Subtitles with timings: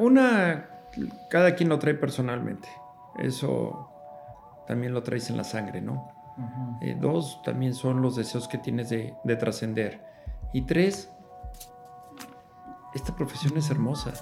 [0.00, 0.66] Una,
[1.28, 2.66] cada quien lo trae personalmente.
[3.18, 3.90] Eso
[4.66, 6.10] también lo traes en la sangre, ¿no?
[6.80, 10.00] Eh, dos, también son los deseos que tienes de, de trascender.
[10.54, 11.10] Y tres,
[12.94, 14.14] esta profesión es hermosa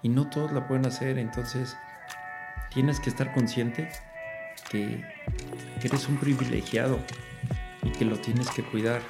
[0.00, 1.76] y no todos la pueden hacer, entonces
[2.72, 3.90] tienes que estar consciente
[4.70, 5.04] que
[5.82, 6.98] eres un privilegiado
[7.82, 9.02] y que lo tienes que cuidar.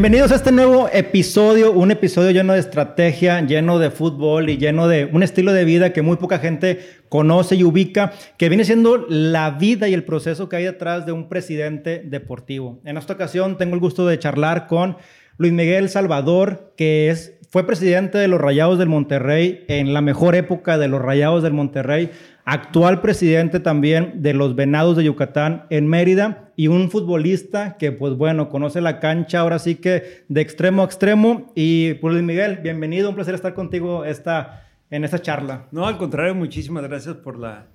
[0.00, 4.88] Bienvenidos a este nuevo episodio, un episodio lleno de estrategia, lleno de fútbol y lleno
[4.88, 8.96] de un estilo de vida que muy poca gente conoce y ubica, que viene siendo
[9.10, 12.80] la vida y el proceso que hay detrás de un presidente deportivo.
[12.86, 14.96] En esta ocasión tengo el gusto de charlar con
[15.36, 20.36] Luis Miguel Salvador, que es, fue presidente de los Rayados del Monterrey en la mejor
[20.36, 22.12] época de los Rayados del Monterrey
[22.44, 28.14] actual presidente también de los Venados de Yucatán en Mérida y un futbolista que pues
[28.14, 31.50] bueno, conoce la cancha ahora sí que de extremo a extremo.
[31.56, 35.66] Y pues Luis Miguel, bienvenido, un placer estar contigo esta, en esta charla.
[35.72, 37.66] No, al contrario, muchísimas gracias por la,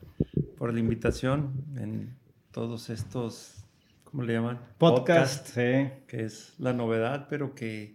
[0.58, 2.16] por la invitación en
[2.52, 3.66] todos estos,
[4.06, 4.58] ¿cómo le llaman?
[4.78, 5.90] Podcast, sí.
[6.08, 7.95] Que es la novedad, pero que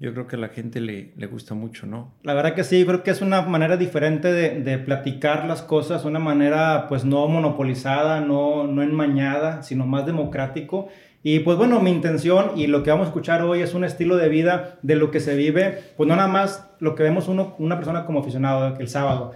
[0.00, 2.12] yo creo que a la gente le, le, gusta mucho, ¿no?
[2.22, 6.04] La verdad que sí, creo que es una manera diferente de, de, platicar las cosas,
[6.04, 10.88] una manera pues no monopolizada, no, no enmañada, sino más democrático.
[11.24, 14.16] Y pues bueno, mi intención y lo que vamos a escuchar hoy es un estilo
[14.16, 17.56] de vida de lo que se vive, pues no nada más lo que vemos uno,
[17.58, 19.32] una persona como aficionado el sábado.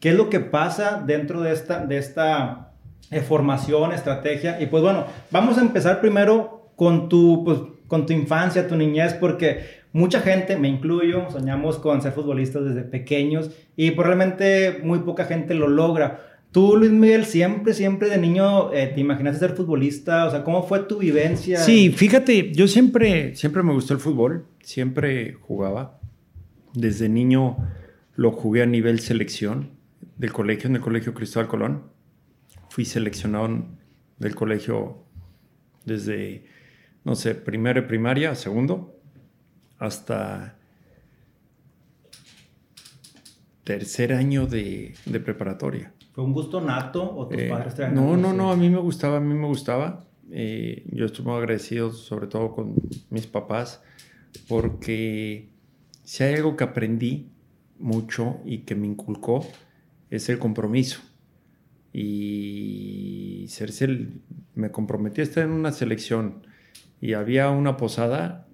[0.00, 2.72] ¿Qué es lo que pasa dentro de esta, de esta
[3.10, 4.60] eh, formación, estrategia?
[4.62, 9.14] Y pues bueno, vamos a empezar primero con tu, pues, con tu infancia, tu niñez,
[9.14, 15.24] porque Mucha gente, me incluyo, soñamos con ser futbolistas desde pequeños y probablemente muy poca
[15.24, 16.36] gente lo logra.
[16.52, 20.64] Tú, Luis Miguel, siempre, siempre de niño eh, te imaginaste ser futbolista, o sea, ¿cómo
[20.64, 21.60] fue tu vivencia?
[21.60, 25.98] Sí, fíjate, yo siempre, siempre me gustó el fútbol, siempre jugaba.
[26.74, 27.56] Desde niño
[28.16, 29.70] lo jugué a nivel selección
[30.18, 31.84] del colegio, en el colegio Cristóbal Colón.
[32.68, 33.64] Fui seleccionado
[34.18, 35.06] del colegio
[35.86, 36.44] desde,
[37.02, 38.95] no sé, primero primaria, segundo,
[39.78, 40.56] hasta
[43.64, 44.94] tercer año de,
[45.24, 45.92] preparatoria.
[46.12, 48.78] ¿Fue un gusto nato o tus eh, padres te No, no, no, a mí me
[48.78, 50.04] gustaba, a mí me gustaba.
[50.30, 52.74] Eh, yo estoy muy agradecido sobre todo con
[53.10, 53.82] mis papás
[54.48, 55.50] porque
[56.04, 57.30] si hay algo que aprendí
[57.78, 59.46] mucho y que me inculcó
[60.10, 61.00] es el compromiso.
[61.92, 63.46] Y
[64.54, 66.46] me comprometí a estar en una selección
[67.00, 68.45] y había una posada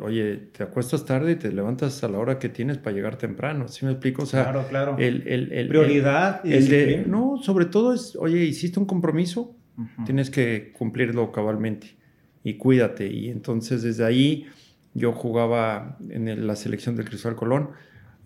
[0.00, 3.68] oye, te acuestas tarde y te levantas a la hora que tienes para llegar temprano,
[3.68, 4.22] ¿sí me explico?
[4.22, 4.96] O sea, claro, claro.
[4.98, 6.44] El, el, Prioridad.
[6.44, 9.56] El, de, no, sobre todo es, oye, hiciste un compromiso,
[10.04, 11.96] tienes que cumplirlo cabalmente
[12.42, 13.06] y cuídate.
[13.06, 14.46] Y entonces desde ahí
[14.94, 17.70] yo jugaba en la selección del Cristóbal Colón,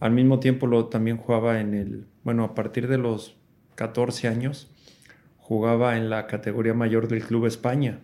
[0.00, 3.36] al mismo tiempo lo, también jugaba en el, bueno, a partir de los
[3.74, 4.70] 14 años,
[5.38, 8.00] jugaba en la categoría mayor del Club España.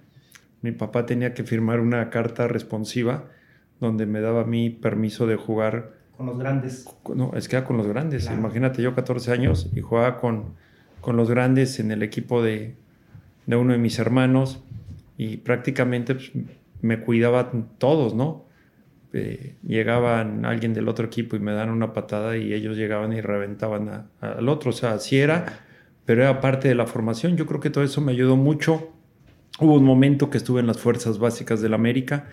[0.62, 3.30] Mi papá tenía que firmar una carta responsiva
[3.80, 5.94] donde me daba mi permiso de jugar.
[6.16, 6.86] Con los grandes.
[7.14, 8.30] No, es que era con los grandes.
[8.30, 10.54] Imagínate, yo 14 años y jugaba con,
[11.00, 12.76] con los grandes en el equipo de,
[13.46, 14.62] de uno de mis hermanos
[15.16, 16.30] y prácticamente pues,
[16.82, 18.44] me cuidaban todos, ¿no?
[19.12, 23.20] Eh, llegaban alguien del otro equipo y me dan una patada y ellos llegaban y
[23.20, 24.70] reventaban al otro.
[24.70, 25.60] O sea, así era,
[26.04, 27.36] pero era parte de la formación.
[27.36, 28.90] Yo creo que todo eso me ayudó mucho.
[29.60, 32.26] Hubo un momento que estuve en las fuerzas básicas del América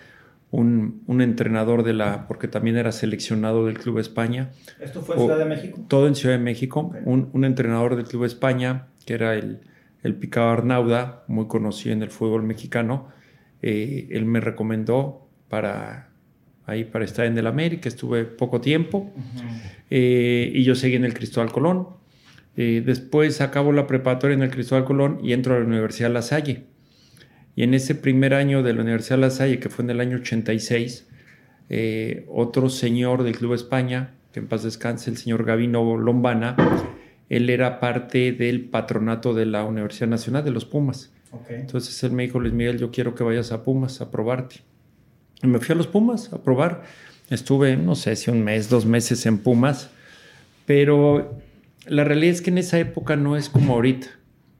[0.52, 4.50] un, entrenador de la, porque también era seleccionado del Club España.
[4.78, 5.80] ¿Esto fue en Ciudad de México?
[5.88, 6.92] Todo en Ciudad de México.
[7.04, 9.60] Un, entrenador del Club España, que era el,
[10.02, 13.08] el Picado Arnauda, muy conocido en el fútbol mexicano.
[13.62, 16.10] Eh, él me recomendó para,
[16.66, 17.88] ahí, para estar en el América.
[17.88, 19.10] Estuve poco tiempo
[19.88, 21.88] eh, y yo seguí en el Cristóbal Colón.
[22.58, 26.20] Eh, después acabo la preparatoria en el Cristóbal Colón y entro a la Universidad La
[26.20, 26.66] Salle.
[27.54, 30.00] Y en ese primer año de la Universidad de La Salle, que fue en el
[30.00, 31.06] año 86,
[31.68, 36.56] eh, otro señor del Club España, que en paz descanse, el señor Gavino Lombana,
[37.28, 41.12] él era parte del patronato de la Universidad Nacional de los Pumas.
[41.48, 44.56] Entonces él me dijo, Luis Miguel, yo quiero que vayas a Pumas a probarte.
[45.42, 46.82] Y me fui a los Pumas a probar.
[47.30, 49.90] Estuve, no sé si un mes, dos meses en Pumas,
[50.66, 51.40] pero
[51.86, 54.08] la realidad es que en esa época no es como ahorita.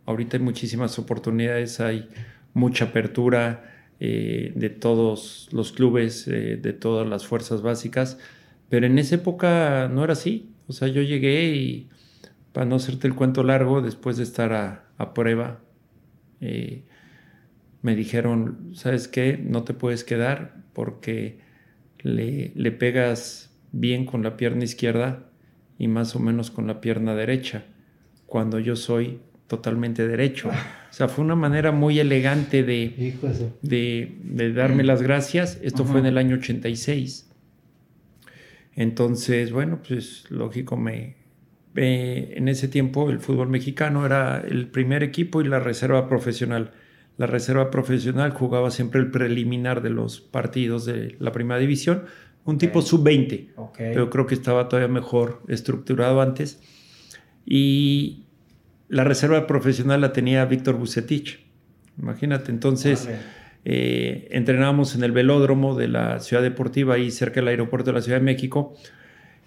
[0.06, 2.08] Ahorita hay muchísimas oportunidades, hay
[2.54, 3.64] mucha apertura
[4.00, 8.18] eh, de todos los clubes, eh, de todas las fuerzas básicas,
[8.68, 10.50] pero en esa época no era así.
[10.66, 11.88] O sea, yo llegué y,
[12.52, 15.60] para no hacerte el cuento largo, después de estar a, prueba,
[16.40, 16.84] eh,
[17.82, 19.36] me dijeron, ¿sabes qué?
[19.38, 21.40] No te puedes quedar porque
[22.00, 25.30] le, le pegas bien con la pierna izquierda
[25.78, 27.64] y más o menos con la pierna derecha,
[28.26, 29.20] cuando yo soy
[29.52, 30.48] totalmente derecho.
[30.48, 33.18] O sea, fue una manera muy elegante de,
[33.60, 35.58] de, darme las gracias.
[35.60, 37.30] Esto fue en el año 86.
[38.74, 41.16] Entonces, bueno, pues lógico, me,
[41.76, 46.70] eh, en ese tiempo el fútbol mexicano era el primer equipo y la reserva profesional.
[47.18, 52.04] La reserva profesional jugaba siempre el preliminar de los partidos de la primera división,
[52.46, 56.58] un tipo sub-20, pero creo que estaba todavía mejor estructurado antes.
[57.44, 58.24] Y,
[58.88, 61.44] la reserva profesional la tenía Víctor Bucetich.
[61.98, 63.08] Imagínate, entonces
[63.64, 68.02] eh, entrenábamos en el velódromo de la Ciudad Deportiva, ahí cerca del aeropuerto de la
[68.02, 68.74] Ciudad de México.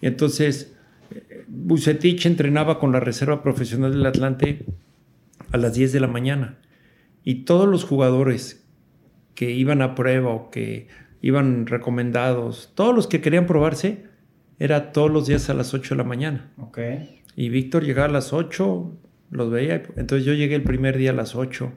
[0.02, 0.76] Y entonces
[1.12, 4.66] eh, Bucetich entrenaba con la reserva profesional del Atlante
[5.52, 6.58] a las 10 de la mañana.
[7.24, 8.66] Y todos los jugadores
[9.34, 10.88] que iban a prueba o que
[11.22, 14.06] iban recomendados, todos los que querían probarse,
[14.60, 16.52] era todos los días a las 8 de la mañana.
[16.58, 17.22] Okay.
[17.36, 18.98] Y Víctor llegaba a las 8,
[19.32, 19.84] los veía.
[19.96, 21.72] Entonces yo llegué el primer día a las 8,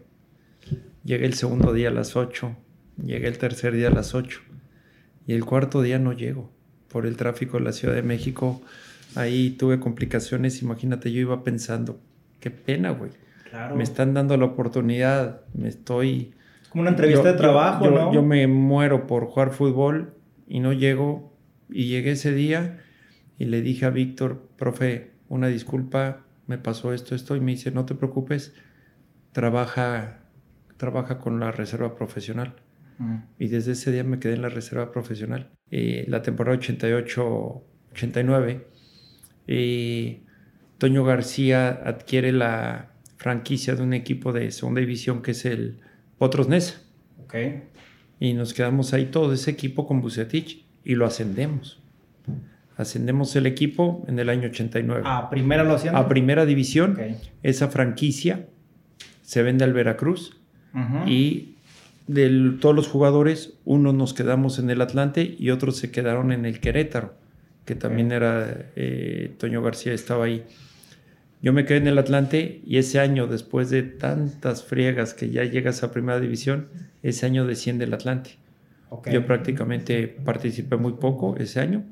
[1.04, 2.56] llegué el segundo día a las 8,
[3.04, 4.40] llegué el tercer día a las 8
[5.26, 6.50] y el cuarto día no llego
[6.88, 8.62] por el tráfico de la Ciudad de México.
[9.14, 12.00] Ahí tuve complicaciones, imagínate, yo iba pensando,
[12.40, 13.10] qué pena, güey.
[13.74, 16.34] Me están dando la oportunidad, me estoy...
[16.68, 18.12] Como una entrevista de trabajo, yo, ¿no?
[18.12, 20.14] Yo me muero por jugar fútbol
[20.46, 21.34] y no llego.
[21.70, 22.80] Y llegué ese día
[23.38, 27.70] y le dije a Víctor, profe, una disculpa, me pasó esto, esto, y me dice,
[27.70, 28.52] no te preocupes,
[29.32, 30.24] trabaja,
[30.76, 32.56] trabaja con la reserva profesional.
[32.98, 33.18] Mm.
[33.38, 35.50] Y desde ese día me quedé en la reserva profesional.
[35.70, 38.64] Eh, la temporada 88-89,
[39.46, 40.22] eh,
[40.78, 45.80] Toño García adquiere la franquicia de un equipo de segunda división que es el
[46.16, 46.80] Potros Nesa.
[47.24, 47.64] Okay.
[48.18, 51.82] Y nos quedamos ahí todo ese equipo con Bucetich y lo ascendemos.
[52.78, 55.02] Ascendemos el equipo en el año 89.
[55.04, 55.96] ¿A primera lo hacían?
[55.96, 56.96] A primera división.
[57.42, 58.46] Esa franquicia
[59.22, 60.36] se vende al Veracruz
[61.04, 61.56] y
[62.06, 66.46] de todos los jugadores, unos nos quedamos en el Atlante y otros se quedaron en
[66.46, 67.14] el Querétaro,
[67.64, 70.44] que también era, eh, Toño García estaba ahí.
[71.42, 75.42] Yo me quedé en el Atlante y ese año, después de tantas friegas que ya
[75.42, 76.68] llegas a primera división,
[77.02, 78.36] ese año desciende el Atlante.
[79.10, 81.84] Yo prácticamente participé muy poco ese año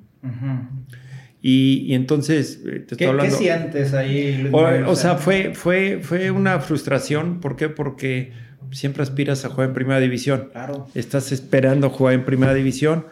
[1.43, 4.51] y, entonces, eh, te estoy hablando, ¿Qué sientes ahí?
[4.53, 7.41] O, sea, fue, fue, fue una frustración.
[7.41, 7.69] ¿Por qué?
[7.69, 8.33] Porque
[8.73, 10.49] siempre aspiras a jugar en primera división.
[10.53, 10.89] Claro.
[10.95, 13.07] Estás esperando jugar en primera división.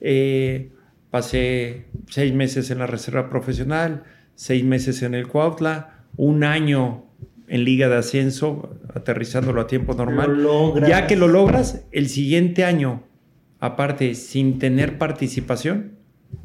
[0.00, 0.70] Eh,
[1.10, 7.04] pasé seis meses en la reserva profesional, seis meses en el Cuautla, un año
[7.48, 10.46] en liga de ascenso, aterrizándolo a tiempo normal.
[10.86, 13.02] Ya que lo logras, el siguiente año,
[13.58, 15.97] aparte, sin tener participación,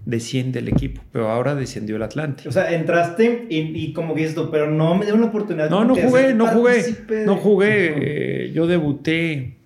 [0.05, 2.47] desciende el equipo, pero ahora descendió el Atlante.
[2.47, 5.69] O sea, entraste y, como que esto, pero no me dio una oportunidad.
[5.69, 9.59] No, no jugué, no jugué, no jugué, yo debuté,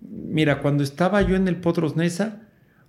[0.00, 2.42] mira, cuando estaba yo en el Potros Nesa,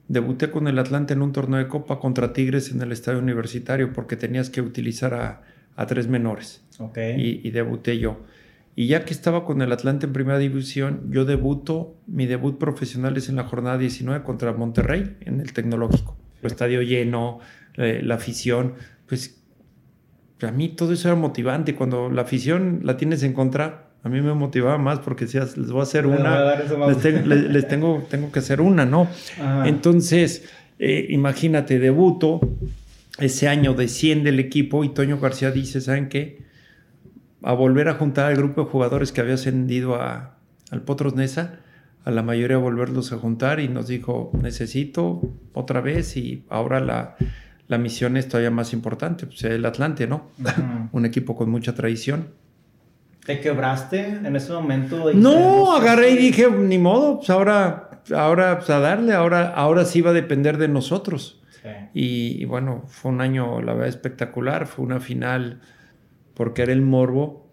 [0.07, 3.93] debuté con el Atlante en un torneo de Copa contra Tigres en el Estadio Universitario
[3.93, 5.41] porque tenías que utilizar a,
[5.87, 6.61] tres menores.
[6.77, 6.97] Ok.
[7.17, 8.19] Y, y debuté yo.
[8.75, 13.15] Y ya que estaba con el Atlante en primera división, yo debuto, mi debut profesional
[13.17, 17.39] es en la jornada 19 contra Monterrey en el Tecnológico el estadio lleno,
[17.77, 18.73] eh, la afición,
[19.07, 19.41] pues
[20.41, 21.75] a mí todo eso era motivante.
[21.75, 25.71] Cuando la afición la tienes en contra, a mí me motivaba más porque decías, les
[25.71, 29.07] voy a hacer una, les, tengo, tengo, que hacer una, ¿no?
[29.65, 30.45] Entonces,
[30.79, 32.39] eh, imagínate, debuto,
[33.19, 36.43] ese año desciende el equipo y Toño García dice, ¿saben qué?
[37.41, 40.37] A volver a juntar al grupo de jugadores que había ascendido a,
[40.71, 41.59] al Potros Nesa,
[42.05, 45.21] a la mayoría volverlos a juntar y nos dijo, necesito
[45.53, 47.15] otra vez y ahora la,
[47.67, 50.29] la misión es todavía más importante, pues el Atlante, ¿no?
[50.91, 52.29] Un equipo con mucha tradición.
[53.25, 55.13] ¿Te quebraste en ese momento?
[55.13, 60.01] No, agarré y dije, ni modo, pues ahora, ahora pues a darle, ahora, ahora sí
[60.01, 61.35] va a depender de nosotros.
[61.93, 65.61] Y, bueno, fue un año, la verdad, espectacular, fue una final
[66.33, 67.51] porque era el morbo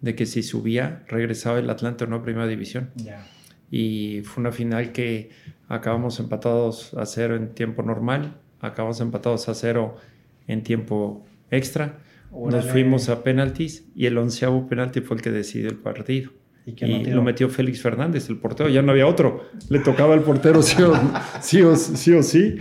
[0.00, 2.90] de que si subía, regresaba el Atlante o no a Primera División.
[2.94, 3.26] Ya
[3.70, 5.30] y fue una final que
[5.68, 9.96] acabamos empatados a cero en tiempo normal, acabamos empatados a cero
[10.46, 11.98] en tiempo extra.
[12.32, 16.30] Nos fuimos a penaltis y el onceavo penalti fue el que decidió el partido.
[16.66, 19.48] Y, lo metió Félix Fernández, el portero, ya no había otro.
[19.70, 20.94] Le tocaba al portero sí o
[21.40, 21.62] sí.
[21.62, 22.56] O, sí,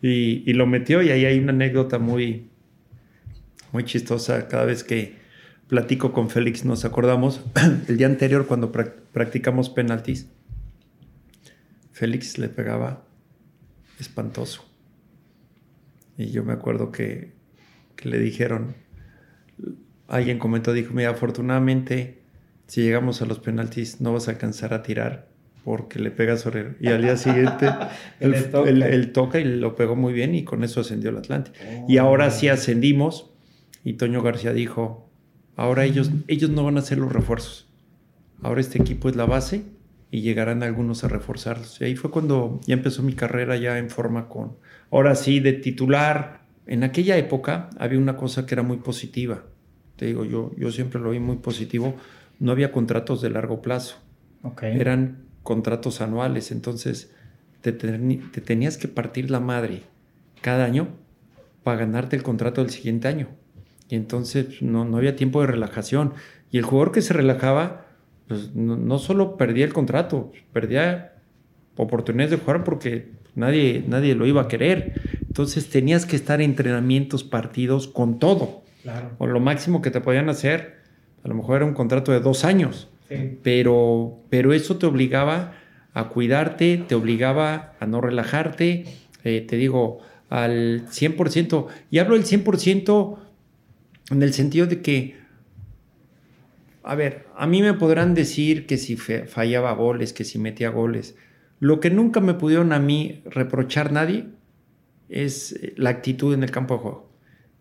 [0.00, 2.48] Y, lo metió y ahí hay una anécdota muy,
[3.72, 4.48] muy chistosa.
[4.48, 5.16] Cada vez que
[5.68, 7.42] platico con Félix nos acordamos,
[7.88, 10.30] el día anterior cuando practicamos penaltis,
[12.00, 13.04] Félix le pegaba
[13.98, 14.64] espantoso.
[16.16, 17.34] Y yo me acuerdo que,
[17.94, 18.74] que le dijeron,
[20.08, 22.22] alguien comentó, dijo, mira, afortunadamente
[22.68, 25.28] si llegamos a los penaltis no vas a alcanzar a tirar
[25.62, 26.74] porque le pega sobre...
[26.80, 27.68] Y al día siguiente
[28.20, 29.38] él, toca.
[29.38, 31.50] y lo pegó muy bien y con eso ascendió el Atlante.
[31.86, 33.30] y ahora sí ascendimos
[33.84, 35.10] y Toño García dijo,
[35.54, 37.68] ahora ellos, ellos no van a hacer los refuerzos.
[38.40, 39.64] Ahora este equipo es la base
[40.10, 41.80] y llegarán algunos a reforzarlos.
[41.80, 44.56] Y ahí fue cuando ya empezó mi carrera ya en forma con...
[44.90, 46.40] Ahora sí, de titular.
[46.66, 49.44] En aquella época había una cosa que era muy positiva.
[49.96, 51.94] Te digo, yo, yo siempre lo vi muy positivo
[52.40, 53.96] no había contratos de largo plazo.
[54.62, 57.12] Eran contratos anuales, entonces
[57.60, 59.82] te, tenías que partir la madre
[60.40, 60.88] cada año
[61.62, 63.28] para ganarte el contrato del siguiente año.
[63.88, 66.14] Y entonces no, no había tiempo de relajación.
[66.50, 67.86] Y el jugador que se relajaba,
[68.30, 71.14] pues no, solo perdía el contrato, perdía
[71.76, 74.94] oportunidades de jugar porque nadie, nadie lo iba a querer.
[75.26, 78.62] Entonces tenías que estar en entrenamientos, partidos, con todo.
[79.18, 80.80] O lo máximo que te podían hacer
[81.24, 82.88] a lo mejor era un contrato de dos años,
[83.42, 85.54] pero, pero eso te obligaba
[85.92, 88.84] a cuidarte, te obligaba a no relajarte,
[89.24, 91.66] eh, te digo, al 100%.
[91.90, 93.18] Y hablo del 100%
[94.12, 95.19] en el sentido de que,
[96.82, 101.16] a ver, a mí me podrán decir que si fallaba goles, que si metía goles.
[101.58, 104.28] Lo que nunca me pudieron a mí reprochar nadie
[105.08, 107.10] es la actitud en el campo de juego.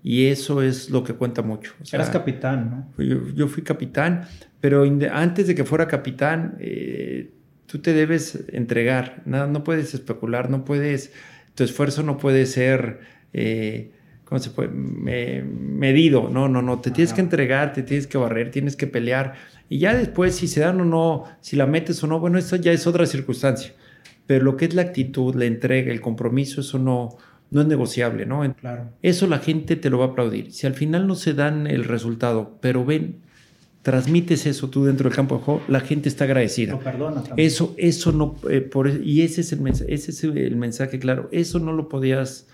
[0.01, 1.73] Y eso es lo que cuenta mucho.
[1.91, 3.03] Eras capitán, ¿no?
[3.33, 4.27] Yo, fui capitán,
[4.61, 7.33] pero antes de que fuera capitán, eh,
[7.65, 9.21] tú te debes entregar.
[9.25, 11.11] Nada, no puedes especular, no puedes.
[11.55, 13.01] Tu esfuerzo no puede ser.
[13.33, 13.91] Eh,
[14.29, 14.69] ¿Cómo se puede?
[14.69, 16.29] medido.
[16.29, 16.79] No, no, no.
[16.79, 19.33] Te tienes que entregar, te tienes que barrer, tienes que pelear.
[19.67, 22.55] Y ya después, si se dan o no, si la metes o no, bueno, eso
[22.55, 23.73] ya es otra circunstancia.
[24.27, 27.17] Pero lo que es la actitud, la entrega, el compromiso, eso no
[27.51, 28.41] no es negociable, ¿no?
[28.55, 28.91] Claro.
[29.01, 30.51] Eso la gente te lo va a aplaudir.
[30.51, 33.21] Si al final no se dan el resultado, pero ven,
[33.81, 36.73] transmites eso tú dentro del campo de juego, la gente está agradecida.
[36.73, 40.55] Lo perdona Eso, eso no, eh, por, y ese es el mensaje, ese es el
[40.57, 41.27] mensaje claro.
[41.31, 42.47] Eso no lo podías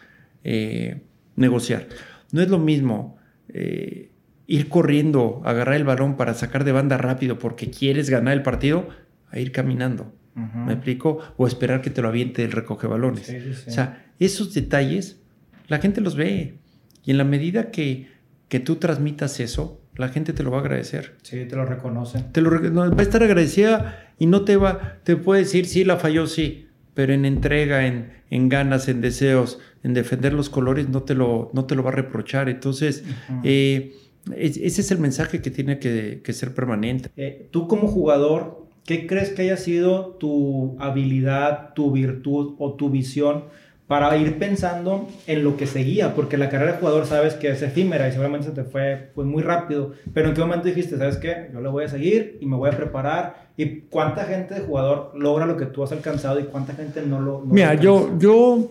[0.44, 1.02] eh,
[1.36, 1.88] negociar.
[2.32, 3.18] No es lo mismo
[3.50, 4.12] eh,
[4.48, 8.88] ir corriendo, agarrar el balón para sacar de banda rápido porque quieres ganar el partido,
[9.30, 10.14] a ir caminando.
[10.36, 11.20] ¿Me explico?
[11.38, 13.34] O esperar que te lo aviente el recoge balones.
[13.68, 15.22] O sea, esos detalles,
[15.68, 16.60] la gente los ve.
[17.06, 18.10] Y en la medida que,
[18.50, 21.16] que tú transmitas eso, la gente te lo va a agradecer.
[21.22, 22.22] Sí, te lo reconoce.
[22.34, 25.98] Te lo va a estar agradecida y no te va, te puede decir, sí, la
[25.98, 26.65] falló, sí,
[26.96, 31.52] pero en entrega, en, en ganas, en deseos, en defender los colores, no te lo,
[31.54, 32.50] no te lo va a reprochar.
[32.50, 33.04] Entonces,
[33.44, 33.94] eh,
[34.36, 37.12] ese es el mensaje que tiene que, que ser permanente.
[37.16, 42.92] Eh, tú como jugador, ¿Qué crees que haya sido tu habilidad, tu virtud o tu
[42.92, 43.46] visión
[43.88, 46.16] para ir pensando en lo que seguía?
[46.16, 49.28] Porque la carrera de jugador sabes que es efímera y seguramente se te fue pues,
[49.28, 49.94] muy rápido.
[50.14, 51.50] Pero ¿en qué momento dijiste, sabes qué?
[51.54, 53.46] Yo le voy a seguir y me voy a preparar.
[53.58, 57.22] ¿Y cuánta gente de jugador logra lo que tú has alcanzado y cuánta gente no
[57.22, 57.42] lo...
[57.42, 58.70] Mira, yo, yo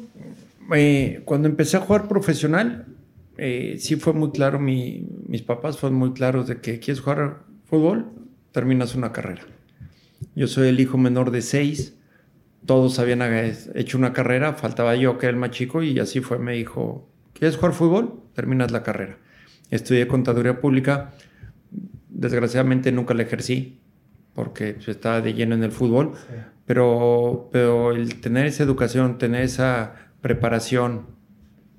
[0.75, 2.87] eh, cuando empecé a jugar profesional,
[3.39, 8.07] eh, sí fue muy claro, mis papás fueron muy claros de que quieres jugar fútbol,
[8.53, 9.43] terminas una carrera.
[10.35, 11.95] Yo soy el hijo menor de seis.
[12.67, 13.21] Todos habían
[13.75, 16.39] hecho una carrera, faltaba yo, que era el más chico, y así fue.
[16.39, 18.21] Me dijo, ¿quieres jugar fútbol?
[18.35, 19.19] Terminas la carrera.
[19.71, 21.13] Estudié contaduría pública.
[22.09, 23.81] Desgraciadamente nunca la ejercí
[24.35, 26.13] porque pues, estaba de lleno en el fútbol.
[26.67, 31.07] Pero, pero el tener esa educación, tener esa preparación,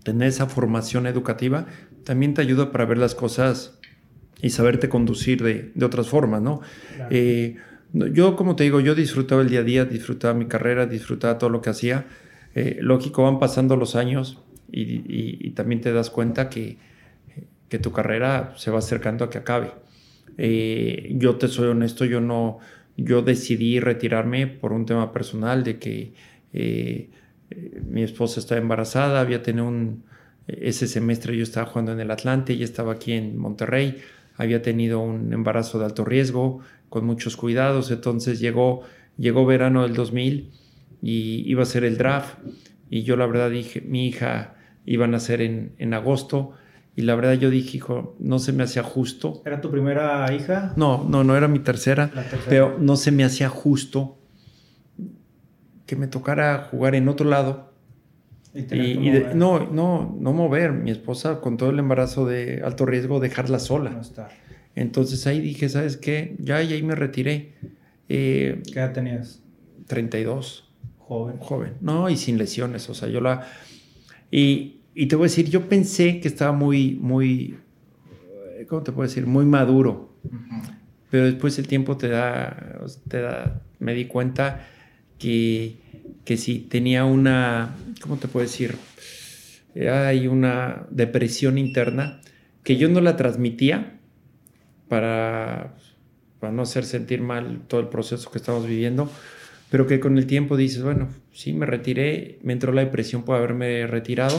[0.03, 1.65] tener esa formación educativa,
[2.03, 3.79] también te ayuda para ver las cosas
[4.41, 6.61] y saberte conducir de, de otras formas, ¿no?
[7.09, 7.57] Eh,
[7.95, 11.49] yo, como te digo, yo disfrutaba el día a día, disfrutaba mi carrera, disfrutaba todo
[11.49, 12.05] lo que hacía.
[12.53, 14.39] Eh, lógico, van pasando los años
[14.71, 16.77] y, también te das cuenta que,
[17.69, 19.71] que, tu carrera se va acercando a que acabe.
[20.37, 22.59] Eh, yo te soy honesto, yo no,
[22.97, 26.13] yo decidí retirarme por un tema personal de que
[26.51, 27.09] eh,
[27.87, 30.03] mi esposa estaba embarazada, había tenido un,
[30.47, 34.01] ese semestre yo estaba jugando en el Atlante, ella estaba aquí en Monterrey,
[34.35, 36.61] había tenido un embarazo de alto riesgo,
[36.95, 37.91] con muchos cuidados.
[37.91, 38.83] Entonces llegó,
[39.17, 40.49] llegó verano del 2000
[41.01, 42.37] y iba a ser el draft.
[42.89, 46.53] Y yo la verdad dije, mi hija iba a nacer en, en agosto.
[46.95, 49.41] Y la verdad yo dije, hijo, no se me hacía justo.
[49.45, 50.71] ¿Era tu primera hija?
[50.77, 52.11] No, no, no era mi tercera.
[52.47, 54.17] Pero no se me hacía justo
[55.85, 57.73] que me tocara jugar en otro lado.
[58.53, 60.71] Y, no, no, no mover.
[60.71, 63.89] Mi esposa con todo el embarazo de alto riesgo, dejarla sola.
[63.89, 64.44] No estar.
[64.75, 66.35] Entonces ahí dije, ¿sabes qué?
[66.39, 67.53] Ya, y ahí me retiré.
[68.09, 69.41] Eh, ¿Qué edad tenías?
[69.87, 70.69] 32.
[70.99, 71.37] Joven.
[71.37, 71.73] Joven.
[71.81, 72.89] No, y sin lesiones.
[72.89, 73.47] O sea, yo la...
[74.31, 77.57] Y, y te voy a decir, yo pensé que estaba muy, muy,
[78.67, 79.25] ¿cómo te puedo decir?
[79.25, 80.13] Muy maduro.
[81.09, 84.67] Pero después el tiempo te da, te da, me di cuenta
[85.19, 85.77] que,
[86.23, 88.75] que sí, tenía una, ¿cómo te puedo decir?
[89.75, 92.21] Hay una depresión interna
[92.63, 93.94] que yo no la transmitía
[94.87, 95.75] para,
[96.39, 99.09] para no hacer sentir mal todo el proceso que estamos viviendo,
[99.69, 103.37] pero que con el tiempo dices, bueno, sí, me retiré, me entró la depresión por
[103.37, 104.37] haberme retirado,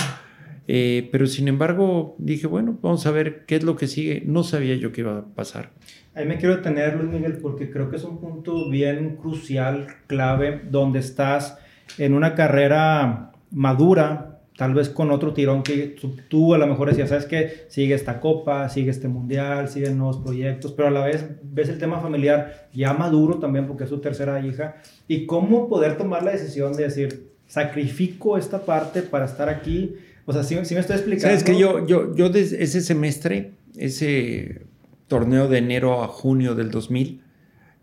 [0.69, 4.23] eh, pero sin embargo dije, bueno, vamos a ver qué es lo que sigue.
[4.27, 5.71] No sabía yo qué iba a pasar.
[6.15, 10.63] Ahí me quiero detener, Luis Miguel, porque creo que es un punto bien crucial, clave,
[10.71, 11.59] donde estás
[11.99, 15.97] en una carrera madura, tal vez con otro tirón que
[16.29, 20.19] tú a lo mejor decías, sabes que sigue esta copa, sigue este mundial, siguen nuevos
[20.19, 24.01] proyectos, pero a la vez ves el tema familiar ya maduro también porque es su
[24.01, 29.49] tercera hija, y cómo poder tomar la decisión de decir, sacrifico esta parte para estar
[29.49, 29.95] aquí.
[30.25, 31.29] O sea, si, me estoy explicando.
[31.29, 34.63] Sabes que yo, yo, yo desde ese semestre, ese
[35.07, 37.23] torneo de enero a junio del 2000,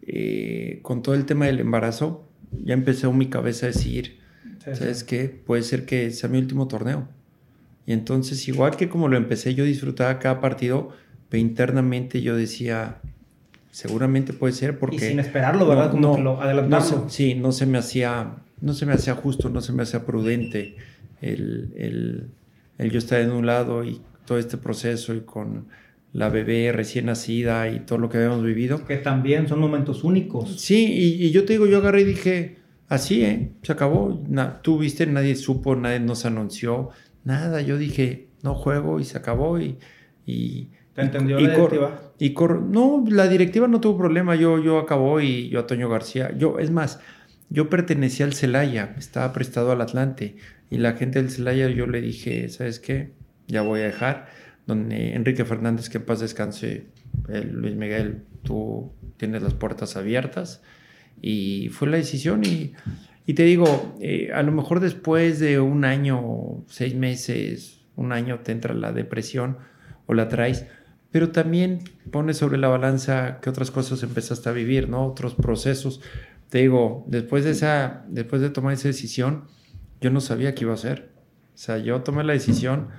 [0.06, 2.28] eh, con todo el tema del embarazo,
[2.64, 4.20] ya empecé en mi cabeza a decir,
[4.64, 5.26] ¿sabes qué?
[5.26, 7.08] Puede ser que sea mi último torneo.
[7.86, 10.90] Y entonces, igual que como lo empecé, yo disfrutaba cada partido,
[11.30, 13.02] pero internamente yo decía,
[13.72, 14.96] seguramente puede ser porque...
[14.98, 15.92] Y sin esperarlo, ¿verdad?
[15.92, 17.10] como que lo adelantarlo.
[17.10, 20.78] sí, no se me hacía, no se me hacía justo, no se me hacía prudente
[21.22, 22.30] el, el,
[22.78, 25.68] el yo estar en un lado y todo este proceso y con
[26.14, 28.86] la bebé recién nacida y todo lo que habíamos vivido.
[28.86, 30.62] Que también son momentos únicos.
[30.62, 30.86] Sí,
[31.20, 32.58] y, yo te digo, yo agarré y dije,
[32.94, 33.52] así, ¿eh?
[33.62, 34.24] Se acabó.
[34.62, 36.90] tú viste, nadie supo, nadie nos anunció,
[37.24, 37.62] nada.
[37.62, 39.78] Yo dije, no juego y se acabó y...
[40.26, 42.14] y ¿Te entendió la directiva?
[42.20, 42.36] Y
[42.70, 46.60] no, la directiva no tuvo problema, yo, yo acabó y yo a Toño García, yo,
[46.60, 47.00] es más,
[47.50, 50.36] yo pertenecía al Celaya, estaba prestado al Atlante
[50.70, 53.14] y la gente del Celaya yo le dije, ¿sabes qué?
[53.48, 54.28] Ya voy a dejar
[54.66, 56.88] donde Enrique Fernández, que en paz descanse,
[57.28, 60.62] Luis Miguel, tú tienes las puertas abiertas.
[61.22, 62.74] Y fue la decisión y,
[63.34, 68.52] te digo, eh, a lo mejor después de un año, seis meses, un año te
[68.52, 69.58] entra la depresión
[70.06, 70.66] o la traes,
[71.12, 71.80] pero también
[72.12, 75.06] pones sobre la balanza qué otras cosas empezaste a vivir, ¿no?
[75.06, 76.02] Otros procesos.
[76.50, 79.46] Te digo, después de, esa, después de tomar esa decisión,
[80.02, 81.12] yo no sabía qué iba a hacer.
[81.54, 82.90] O sea, yo tomé la decisión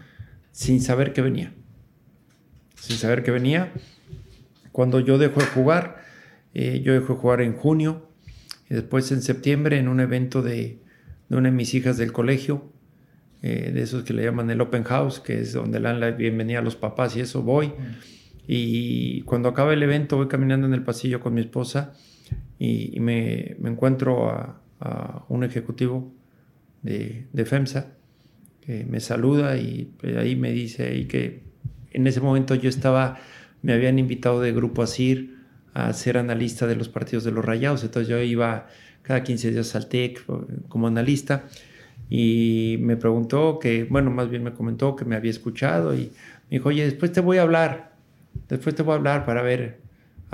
[0.52, 1.52] sin saber qué venía.
[2.76, 3.72] Sin saber qué venía.
[4.70, 6.03] Cuando yo dejo de jugar,
[6.54, 8.08] eh, yo dejo de jugar en junio,
[8.70, 10.78] y después en septiembre en un evento de,
[11.28, 12.72] una de mis hijas del colegio,
[13.42, 16.12] eh, de esos que le llaman el Open House, que es donde le dan la
[16.12, 17.72] bienvenida a los papás y eso voy.
[18.46, 21.92] Y cuando acaba el evento voy caminando en el pasillo con mi esposa
[22.58, 24.60] y, me, encuentro a,
[25.28, 26.12] un ejecutivo
[26.82, 27.94] de, de FEMSA
[28.60, 31.42] que me saluda y pues, ahí me dice ahí que
[31.90, 33.18] en ese momento yo estaba,
[33.62, 35.33] me habían invitado de Grupo Asir
[35.74, 38.68] a ser analista de los partidos de los Rayados, entonces yo iba
[39.02, 40.24] cada 15 días al TEC
[40.68, 41.44] como analista
[42.08, 46.12] y me preguntó que, bueno, más bien me comentó que me había escuchado y
[46.50, 47.92] me dijo, oye, después te voy a hablar,
[48.48, 49.84] después te voy a hablar para ver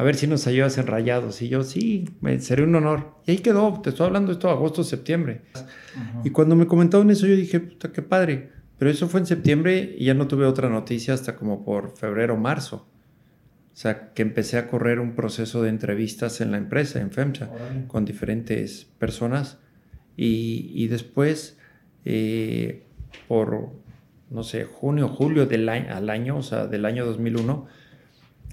[0.00, 1.42] a ver si nos ayudas en rayados.
[1.42, 3.16] Y yo, sí, me, sería un honor.
[3.26, 5.42] Y ahí quedó, te estoy hablando esto agosto, septiembre.
[6.24, 8.50] Y cuando me comentaron eso, yo dije, puta, qué padre.
[8.78, 12.38] Pero eso fue en septiembre y ya no tuve otra noticia hasta como por febrero,
[12.38, 12.86] marzo.
[13.72, 17.50] O sea, que empecé a correr un proceso de entrevistas en la empresa, en FEMSA,
[17.86, 19.58] con diferentes personas.
[20.16, 21.58] Y, y después,
[22.04, 22.84] eh,
[23.28, 23.70] por,
[24.28, 27.66] no sé, junio, julio del año, al año, o sea, del año 2001,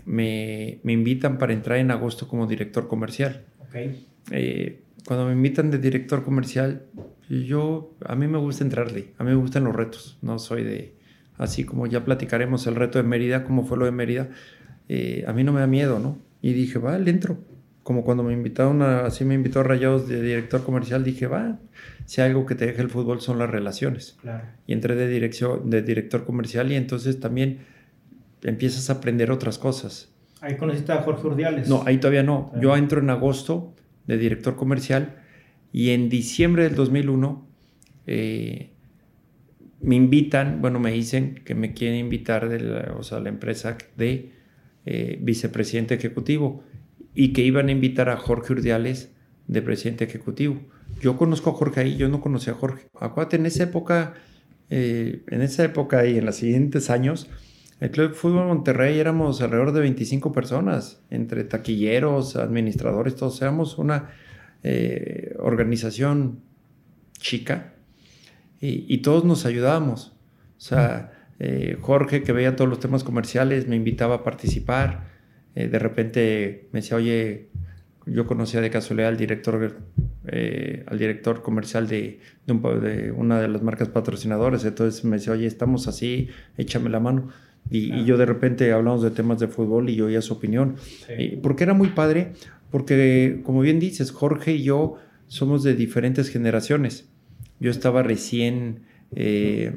[0.06, 3.44] me, me, invitan para entrar en agosto como director comercial.
[3.68, 4.08] Okay.
[4.32, 6.84] Eh, cuando me invitan de director comercial,
[7.30, 10.96] yo, a mí me gusta entrarle, a mí me gustan los retos, no soy de,
[11.38, 14.30] así como ya platicaremos el reto de Mérida, cómo fue lo de Mérida,
[14.90, 16.18] eh, a mí no me da miedo, ¿no?
[16.42, 17.38] Y dije, va, le entro.
[17.84, 21.60] Como cuando me invitaron, a, así me invitó a Rayados de director comercial, dije, va,
[22.06, 24.18] si algo que te deja el fútbol son las relaciones.
[24.22, 24.46] Claro.
[24.66, 27.60] Y entré de, dirección, de director comercial y entonces también
[28.44, 30.10] empiezas a aprender otras cosas.
[30.42, 31.70] Ahí conociste a Jorge Urdiales.
[31.70, 32.52] No, ahí todavía no.
[32.62, 33.74] Yo entro en agosto
[34.06, 35.16] de director comercial
[35.74, 37.48] Y en diciembre del 2001
[39.82, 43.78] me invitan, bueno, me dicen que me quieren invitar de la, o sea, la empresa
[43.96, 44.32] de
[45.22, 46.64] vicepresidente ejecutivo
[47.14, 49.12] y que iban a invitar a Jorge Urdiales
[49.48, 50.62] de presidente ejecutivo.
[51.02, 52.88] Yo conozco a Jorge ahí, yo no conocía a Jorge.
[53.00, 54.14] Acuérdate, en esa época,
[54.70, 57.30] eh, en esa época y en los siguientes años,
[57.80, 63.42] el Club de Fútbol Monterrey éramos alrededor de 25 personas, entre taquilleros, administradores, todos.
[63.42, 64.10] Éramos una
[64.64, 66.40] eh, organización
[67.20, 67.74] chica
[68.60, 70.14] y, todos nos ayudábamos.
[70.58, 75.16] O sea, eh, Jorge, que veía todos los temas comerciales, me invitaba a participar.
[75.56, 77.50] de repente me decía, oye,
[78.08, 79.78] yo conocía de casualidad al director,
[80.28, 84.64] eh, al director comercial de, de, una de las marcas patrocinadoras.
[84.66, 87.30] Entonces me decía, oye, estamos así, échame la mano.
[87.70, 90.76] Y, yo de repente hablamos de temas de fútbol y yo oía su opinión.
[91.44, 92.34] porque era muy padre,
[92.72, 94.96] porque como bien dices, Jorge y yo
[95.28, 97.10] somos de diferentes generaciones.
[97.60, 98.84] Yo estaba recién,
[99.16, 99.74] eh,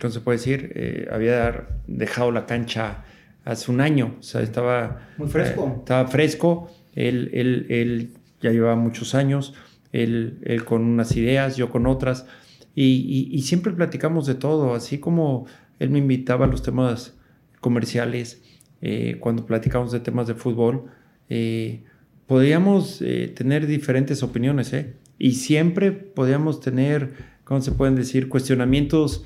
[0.00, 0.72] ¿cómo se puede decir?
[0.74, 3.04] Eh, había dejado la cancha
[3.44, 5.08] hace un año, o sea, estaba...
[5.16, 5.76] Muy fresco.
[5.78, 9.54] estaba fresco él, él, él ya llevaba muchos años,
[9.92, 12.26] él, él, con unas ideas, yo con otras,
[12.74, 15.46] y, y, siempre platicamos de todo, así como
[15.80, 17.16] él me invitaba a los temas
[17.60, 18.40] comerciales,
[18.82, 20.84] eh, cuando platicamos de temas de fútbol,
[21.28, 21.82] eh,
[22.26, 24.94] podíamos eh, tener diferentes opiniones, ¿eh?
[25.18, 28.28] Y siempre podíamos tener, ¿cómo se pueden decir?
[28.28, 29.24] Cuestionamientos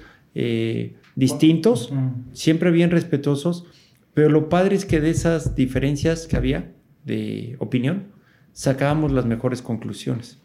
[1.15, 1.93] distintos,
[2.33, 3.67] siempre bien respetuosos,
[4.15, 6.73] pero lo padre es que de esas diferencias que había,
[7.05, 8.13] de opinión,
[8.53, 10.41] sacábamos las mejores conclusiones.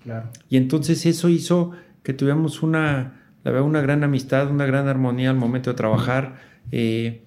[0.50, 1.72] Y entonces eso hizo
[2.04, 6.40] que tuviéramos una, la verdad, una gran amistad, una gran armonía al momento de trabajar.
[6.72, 7.26] Eh,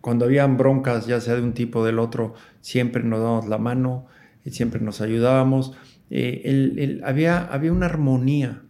[0.00, 3.58] cuando habían broncas, ya sea de un tipo o del otro, siempre nos dábamos la
[3.58, 4.06] mano,
[4.44, 5.72] eh, siempre nos ayudábamos.
[6.10, 8.62] Eh, había, había una armonía,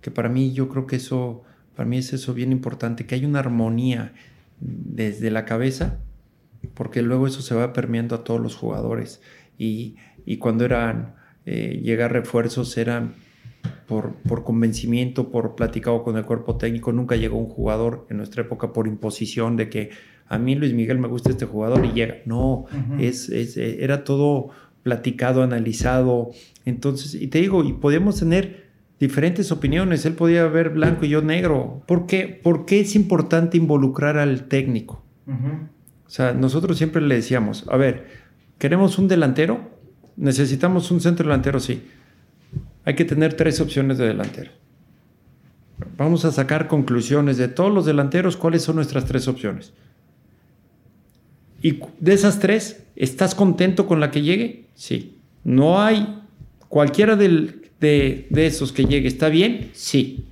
[0.00, 1.42] que para mí yo creo que eso,
[1.76, 4.12] para mí es eso bien importante, que hay una armonía
[4.60, 6.00] desde la cabeza
[6.74, 9.20] porque luego eso se va permeando a todos los jugadores.
[9.58, 9.96] Y,
[10.38, 13.14] cuando eran eh, llegar refuerzos eran
[13.86, 16.92] por, por, convencimiento, por platicado con el cuerpo técnico.
[16.92, 19.90] Nunca llegó un jugador en nuestra época por imposición de que
[20.28, 22.16] a mí Luis Miguel me gusta este jugador y llega.
[22.24, 22.66] No,
[22.98, 24.50] es, eh, era todo
[24.82, 26.30] platicado, analizado.
[26.64, 28.65] Entonces, y te digo, y podíamos tener
[28.98, 30.04] diferentes opiniones.
[30.06, 31.82] Él podía ver blanco y yo negro.
[31.86, 35.02] ¿Por qué, ¿Por qué es importante involucrar al técnico?
[36.06, 38.06] O sea, nosotros siempre le decíamos, a ver,
[38.58, 39.70] ¿queremos un delantero?
[40.16, 41.60] ¿Necesitamos un centro delantero?
[41.60, 41.82] Sí.
[42.84, 44.52] Hay que tener tres opciones de delantero.
[45.96, 49.72] Vamos a sacar conclusiones de todos los delanteros, cuáles son nuestras tres opciones.
[51.60, 54.66] Y de esas tres, ¿estás contento con la que llegue?
[54.74, 55.18] Sí.
[55.42, 56.22] ¿No hay
[56.68, 57.16] cualquiera
[57.80, 59.08] de, de esos que llegue?
[59.08, 59.70] ¿Está bien?
[59.72, 60.26] Sí.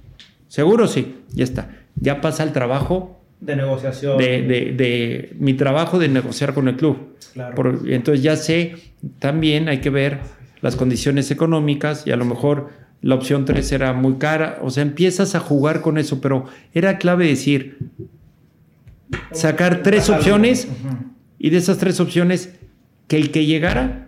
[0.48, 0.86] ¿Seguro?
[0.86, 1.16] Sí.
[1.32, 1.70] Ya está.
[1.96, 4.18] Ya pasa el trabajo de negociación.
[4.18, 7.16] De, de, mi trabajo de negociar con el club.
[7.34, 7.80] Claro.
[7.86, 8.76] entonces ya sé,
[9.18, 10.20] también hay que ver
[10.60, 12.70] las condiciones económicas y a lo mejor
[13.02, 14.58] la opción 3 era muy cara.
[14.62, 17.78] O sea, empiezas a jugar con eso, pero era clave decir,
[19.32, 20.68] sacar tres opciones
[21.38, 22.54] y de esas tres opciones,
[23.08, 24.03] que el que llegara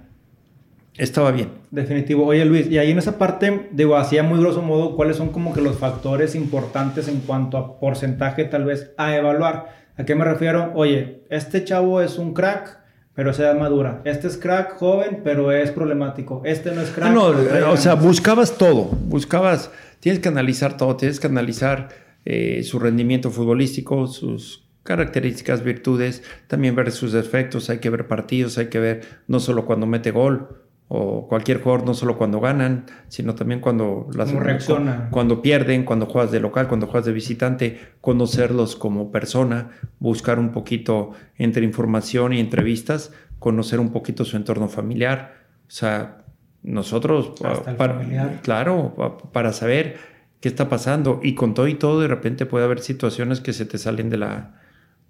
[0.99, 1.51] estaba bien.
[1.71, 2.27] Definitivo.
[2.27, 5.53] Oye Luis, y ahí en esa parte, digo, hacía muy grosso modo, ¿cuáles son como
[5.53, 9.87] que los factores importantes en cuanto a porcentaje tal vez a evaluar?
[9.97, 10.73] ¿A qué me refiero?
[10.75, 12.79] Oye, este chavo es un crack,
[13.15, 14.03] pero se da madura.
[14.05, 16.43] Este es crack joven, pero es problemático.
[16.45, 17.13] Este no es crack.
[17.13, 17.33] No,
[17.71, 18.85] o sea, buscabas todo.
[18.85, 21.89] Buscabas, tienes que analizar todo, tienes que analizar
[22.25, 28.57] eh, su rendimiento futbolístico, sus características, virtudes, también ver sus defectos, hay que ver partidos,
[28.59, 32.87] hay que ver no solo cuando mete gol, o cualquier jugador, no solo cuando ganan,
[33.09, 34.33] sino también cuando las
[35.11, 40.53] cuando pierden, cuando juegas de local, cuando juegas de visitante, conocerlos como persona, buscar un
[40.53, 45.35] poquito entre información y entrevistas, conocer un poquito su entorno familiar,
[45.67, 46.19] o sea,
[46.63, 47.33] nosotros
[47.77, 49.97] para, claro, para saber
[50.41, 51.21] qué está pasando.
[51.23, 54.19] Y con todo y todo de repente puede haber situaciones que se te salen de
[54.19, 54.61] la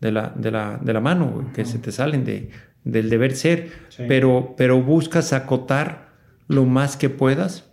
[0.01, 2.51] de la, de la, de la mano, que se te salen de,
[2.87, 3.73] del deber ser,
[4.09, 6.13] pero, pero buscas acotar
[6.47, 7.65] lo más que puedas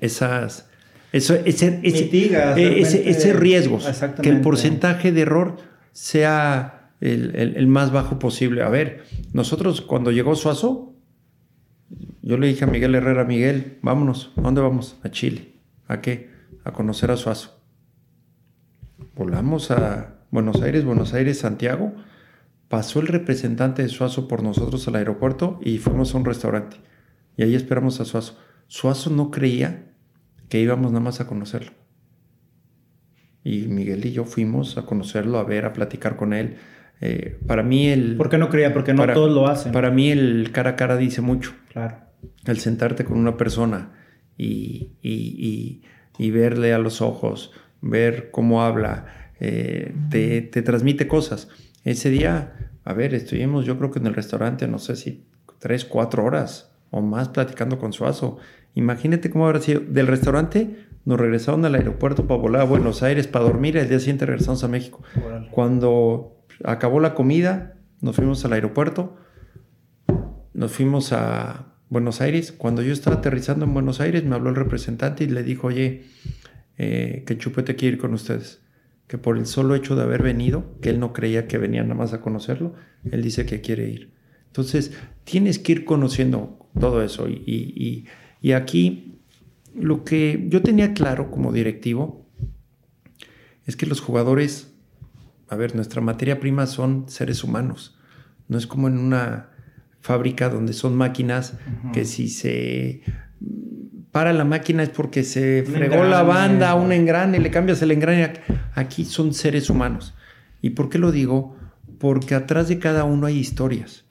[0.00, 0.68] esas,
[1.12, 2.10] eso, ese, ese,
[3.08, 3.86] ese, riesgos,
[4.22, 5.56] que el porcentaje de error
[5.92, 8.62] sea el, el, más bajo posible.
[8.62, 10.94] A ver, nosotros cuando llegó Suazo,
[12.20, 14.98] yo le dije a Miguel Herrera, Miguel, vámonos, ¿a dónde vamos?
[15.02, 15.54] A Chile.
[15.88, 16.30] ¿A qué?
[16.64, 17.58] A conocer a Suazo.
[19.14, 21.94] Volamos a Buenos Aires, Buenos Aires, Santiago
[22.70, 26.76] pasó el representante de Suazo por nosotros al aeropuerto y fuimos a un restaurante.
[27.36, 28.38] Y ahí esperamos a Suazo.
[28.68, 29.90] Suazo no creía
[30.48, 31.72] que íbamos nada más a conocerlo.
[33.42, 36.58] Y Miguel y yo fuimos a conocerlo, a ver, a platicar con él.
[37.00, 38.16] Eh, para mí el...
[38.16, 38.72] ¿Por qué no creía?
[38.72, 39.72] Porque no todos lo hacen.
[39.72, 41.52] Para mí el cara a cara dice mucho.
[41.72, 41.96] Claro.
[42.44, 43.94] El sentarte con una persona
[44.38, 45.82] y, y,
[46.18, 51.48] y, verle a los ojos, ver cómo habla, eh, te, te, transmite cosas.
[51.84, 55.24] Ese día, a ver, estuvimos yo creo que en el restaurante, no sé si
[55.58, 58.38] tres, cuatro horas o más platicando con Suazo.
[58.74, 59.80] Imagínate cómo habrá sido.
[59.80, 63.76] Del restaurante nos regresaron al aeropuerto para volar a Buenos Aires para dormir.
[63.76, 65.02] El día siguiente regresamos a México.
[65.50, 69.16] Cuando acabó la comida, nos fuimos al aeropuerto,
[70.52, 72.52] nos fuimos a Buenos Aires.
[72.52, 76.04] Cuando yo estaba aterrizando en Buenos Aires, me habló el representante y le dijo, oye,
[76.78, 78.62] eh, que Chupete quiere ir con ustedes.
[79.10, 81.96] Que por el solo hecho de haber venido, que él no creía que venía nada
[81.96, 82.74] más a conocerlo,
[83.10, 84.12] él dice que quiere ir.
[84.46, 84.92] Entonces,
[85.24, 87.28] tienes que ir conociendo todo eso.
[87.28, 88.06] Y,
[88.40, 89.18] y aquí,
[89.74, 92.28] lo que yo tenía claro como directivo
[93.66, 94.70] es que los jugadores
[95.50, 97.98] a ver, nuestra materia prima son seres humanos.
[98.46, 99.50] No es como en una
[100.00, 101.54] fábrica donde son máquinas
[101.92, 103.02] que si se
[104.12, 108.32] para la máquina es porque se fregó la banda, un engrane, le cambias el engrane.
[108.74, 110.14] Aquí son seres humanos.
[110.60, 111.56] ¿Y por qué lo digo?
[111.98, 114.04] Porque atrás de cada uno hay historias.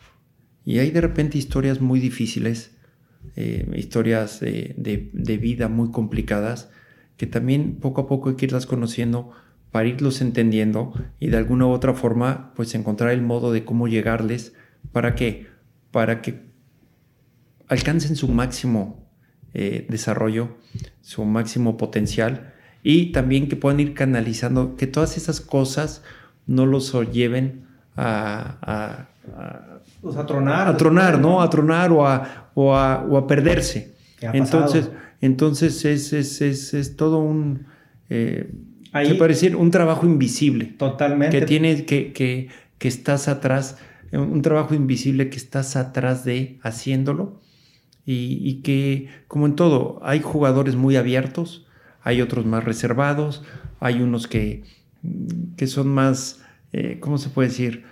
[0.64, 2.78] Y hay de repente historias muy difíciles,
[3.36, 6.70] eh, historias de, de vida muy complicadas,
[7.18, 9.32] que también poco a poco hay que irlas conociendo
[9.72, 13.88] para irlos entendiendo y de alguna u otra forma pues encontrar el modo de cómo
[13.88, 14.54] llegarles
[14.92, 15.48] para que
[15.92, 16.50] para que
[17.68, 18.99] alcancen su máximo
[19.54, 20.58] eh, desarrollo,
[21.02, 26.04] su máximo potencial y también que puedan ir canalizando, que todas esas cosas
[26.48, 29.10] no los lleven a, a,
[30.02, 30.68] pues a tronar.
[30.68, 31.42] A tronar, ¿no?
[31.42, 33.96] A tronar o a, o a, o a perderse.
[34.22, 34.90] Entonces,
[35.22, 37.66] entonces es, es, es, es, todo un...
[38.10, 38.50] Eh,
[38.92, 40.66] Ahí, que un trabajo invisible.
[40.66, 41.40] Totalmente.
[41.40, 43.78] Que tienes, que, que, que estás atrás,
[44.12, 47.40] un trabajo invisible que estás atrás de haciéndolo.
[48.12, 51.68] Y, y, que, como en todo, hay jugadores muy abiertos,
[52.02, 53.44] hay otros más reservados,
[53.80, 54.64] hay unos que,
[55.56, 56.42] que son más,
[56.74, 57.84] eh, ¿cómo se puede decir?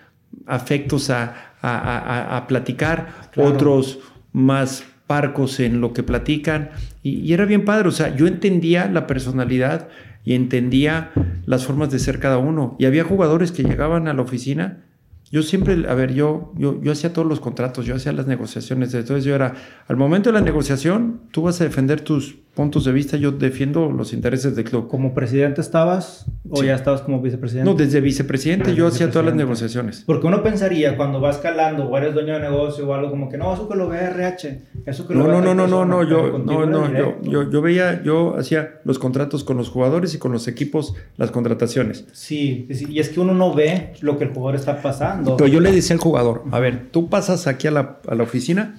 [0.47, 3.99] Afectos a, a, a, platicar, otros
[4.33, 6.71] más parcos en lo que platican.
[7.03, 9.87] Y, y, era bien padre, o sea, yo entendía la personalidad
[10.25, 11.11] y entendía
[11.45, 12.75] las formas de ser cada uno.
[12.79, 14.83] Y había jugadores que llegaban a la oficina.
[15.29, 18.93] Yo siempre, a ver, yo, yo, yo hacía todos los contratos, yo hacía las negociaciones.
[18.93, 19.53] Entonces yo era,
[19.87, 23.91] al momento de la negociación, tú vas a defender tus puntos de vista, yo defiendo
[23.91, 24.87] los intereses del club.
[24.87, 27.69] ¿Como presidente estabas o ya estabas como vicepresidente?
[27.69, 30.03] No, desde vicepresidente yo hacía todas las negociaciones.
[30.07, 33.37] Porque uno pensaría cuando vas calando o eres dueño de negocio o algo como que
[33.37, 36.03] no, eso que lo ve RH, eso que no, lo no, no, no, no, no,
[36.03, 40.17] yo, no, no, yo, yo, yo, veía, yo hacía los contratos con los jugadores y
[40.17, 42.07] con los equipos, las contrataciones.
[42.11, 45.37] Sí, y es que uno no ve lo que el jugador está pasando.
[45.37, 48.23] Pero yo le decía al jugador, a ver, tú pasas aquí a la, a la
[48.23, 48.77] oficina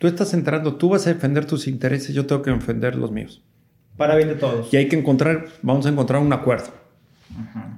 [0.00, 3.42] Tú estás entrando, tú vas a defender tus intereses, yo tengo que defender los míos.
[3.98, 4.72] Para bien de todos.
[4.72, 6.68] Y hay que encontrar, vamos a encontrar un acuerdo.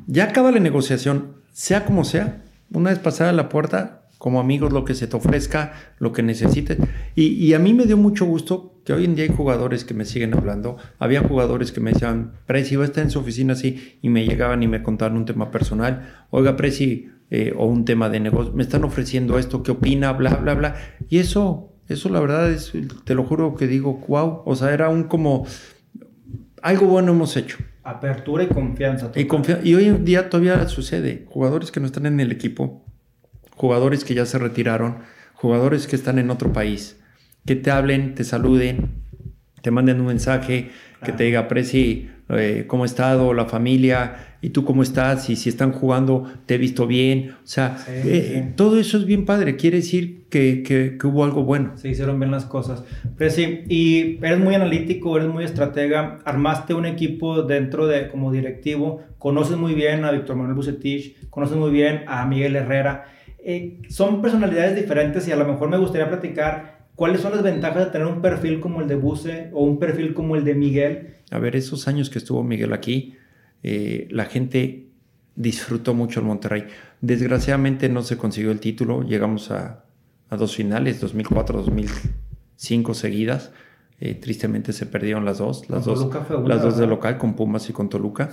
[0.07, 4.85] Ya acaba la negociación, sea como sea, una vez pasada la puerta, como amigos, lo
[4.85, 6.79] que se te ofrezca, lo que necesites.
[7.17, 10.05] Y, a mí me dio mucho gusto que hoy en día hay jugadores que me
[10.05, 10.77] siguen hablando.
[11.01, 14.25] Había jugadores que me decían, Preci, va a estar en su oficina así, y me
[14.25, 16.27] llegaban y me contaban un tema personal.
[16.31, 20.13] Oiga, Preci, eh, o un tema de negocio, me están ofreciendo esto, ¿qué opina?
[20.13, 20.77] Bla, bla, bla.
[21.09, 22.73] Y eso eso la verdad es,
[23.05, 25.47] te lo juro que digo, wow, o sea, era un como,
[26.63, 27.59] algo bueno hemos hecho.
[27.85, 29.11] Apertura y confianza.
[29.15, 32.85] Y, y hoy en día todavía sucede, jugadores que no están en el equipo,
[33.57, 34.99] jugadores que ya se retiraron,
[35.35, 37.01] jugadores que están en otro país,
[37.45, 39.03] que te hablen, te saluden,
[39.63, 40.71] te manden un mensaje,
[41.05, 45.37] que te diga, Preci, eh, cómo ha estado la familia, y tú cómo estás, y
[45.37, 47.31] si están jugando, te he visto bien.
[47.31, 49.57] O sea, eh, todo eso es bien padre.
[49.57, 51.73] Quiere decir que, que, hubo algo bueno.
[51.77, 52.83] Se hicieron bien las cosas.
[53.17, 58.33] Pero sí, y eres muy analítico, eres muy estratega, armaste un equipo dentro de como
[58.33, 63.05] directivo, conoces muy bien a Víctor Manuel Bucetich, conoces muy bien a Miguel Herrera.
[63.45, 67.87] Eh, son personalidades diferentes y a lo mejor me gustaría platicar cuáles son las ventajas
[67.87, 71.17] de tener un perfil como el de Buce o un perfil como el de Miguel.
[71.31, 73.17] A ver, esos años que estuvo Miguel aquí,
[73.63, 74.89] eh, la gente
[75.35, 76.67] disfrutó mucho el Monterrey.
[77.01, 79.85] Desgraciadamente no se consiguió el título, llegamos a,
[80.31, 83.51] dos finales, 2004, 2005 seguidas.
[84.01, 86.09] Eh, tristemente se perdieron las dos, las, dos,
[86.47, 88.31] las dos de local con Pumas y con Toluca.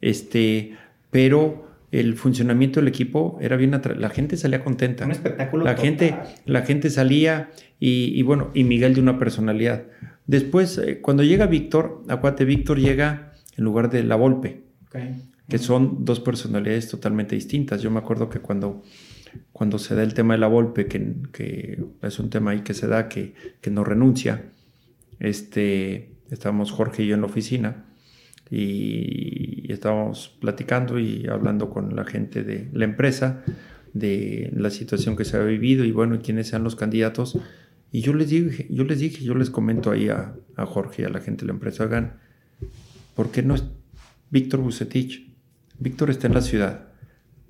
[0.00, 0.76] Este,
[1.10, 5.04] pero el funcionamiento del equipo era bien la gente salía contenta.
[5.04, 5.64] Un espectáculo.
[5.64, 9.84] La gente, la gente salía y, y, bueno, y Miguel de una personalidad
[10.30, 14.62] Después, eh, cuando llega Víctor, acuérdate, Víctor llega en lugar de La Volpe,
[15.48, 17.82] que son dos personalidades totalmente distintas.
[17.82, 18.84] Yo me acuerdo que cuando,
[19.50, 22.74] cuando se da el tema de La Volpe, que, que es un tema ahí que
[22.74, 24.52] se da, que, que no renuncia,
[25.18, 27.86] este, estábamos Jorge y yo en la oficina
[28.50, 33.44] y estábamos platicando y hablando con la gente de la empresa
[33.92, 37.38] de la situación que se ha vivido y bueno, quiénes sean los candidatos.
[37.92, 41.08] Y yo les dije, yo les dije, yo les comento ahí a, Jorge y a
[41.08, 42.18] la gente de la empresa, hagan,
[43.14, 43.64] ¿por qué no es
[44.30, 45.34] Víctor Bucetich?
[45.78, 46.88] Víctor está en la ciudad,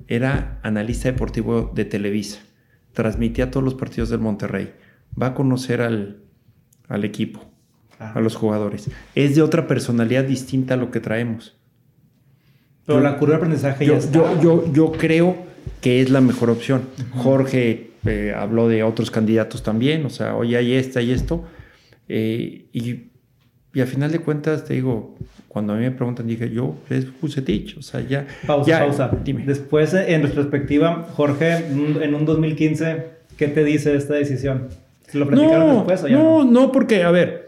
[0.07, 2.41] era analista deportivo de Televisa,
[2.93, 4.73] transmitía todos los partidos del Monterrey,
[5.21, 6.23] va a conocer al,
[6.87, 7.53] al equipo,
[8.01, 8.91] a los jugadores.
[9.15, 11.57] Es de otra personalidad distinta a lo que traemos.
[12.87, 15.37] Pero la curva de aprendizaje yo, Yo, yo, yo creo
[15.81, 16.83] que es la mejor opción.
[17.17, 21.45] Jorge eh, habló de otros candidatos también, o sea, hoy hay esta y esto.
[22.09, 23.11] Eh, y,
[23.73, 27.07] y a final de cuentas, te digo, cuando a mí me preguntan, dije, yo es
[27.21, 28.27] Bucetich, o sea, ya.
[28.47, 29.11] Pausa, pausa.
[29.23, 29.45] Dime.
[29.47, 33.05] Después, en retrospectiva, Jorge, en un 2015,
[33.37, 34.69] ¿qué te dice esta decisión?
[35.07, 36.45] ¿Se lo platicaron no, después o ya no?
[36.45, 37.40] No, no, porque, a ver,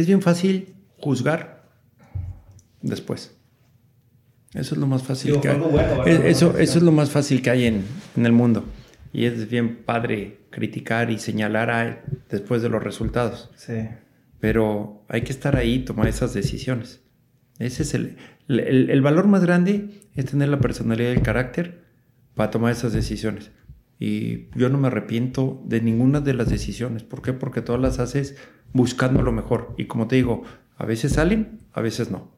[0.00, 1.64] es bien fácil juzgar
[2.82, 3.36] después.
[4.54, 5.60] Eso es lo más fácil que hay.
[6.24, 7.84] eso, eso es lo más fácil que hay en,
[8.16, 8.64] el mundo.
[9.12, 13.50] Y es bien padre criticar y señalar a, después de los resultados.
[13.54, 13.88] Sí.
[14.40, 17.00] Pero hay que estar ahí y tomar esas decisiones.
[17.58, 18.16] Ese es el,
[18.48, 21.84] el, valor más grande, es tener la personalidad y el carácter
[22.34, 23.52] para tomar esas decisiones.
[24.00, 27.04] Y yo no me arrepiento de ninguna de las decisiones.
[27.04, 27.34] ¿Por qué?
[27.34, 28.36] Porque todas las haces
[28.72, 29.74] buscando lo mejor.
[29.76, 30.42] Y como te digo,
[30.76, 32.32] a veces salen, a veces no.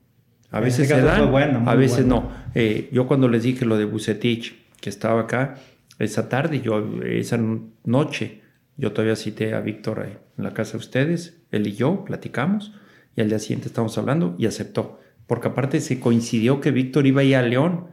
[0.50, 2.30] A veces se dan, a veces no.
[2.54, 5.54] Eh, yo cuando les dije lo de Bucetich, que estaba acá,
[5.98, 7.38] esa tarde, yo, esa
[7.84, 8.42] noche,
[8.76, 10.04] yo todavía cité a Víctor
[10.36, 12.74] en la casa de ustedes, él y yo platicamos,
[13.16, 15.00] y al día siguiente estamos hablando y aceptó.
[15.26, 17.86] Porque aparte se coincidió que Víctor iba a ir a León,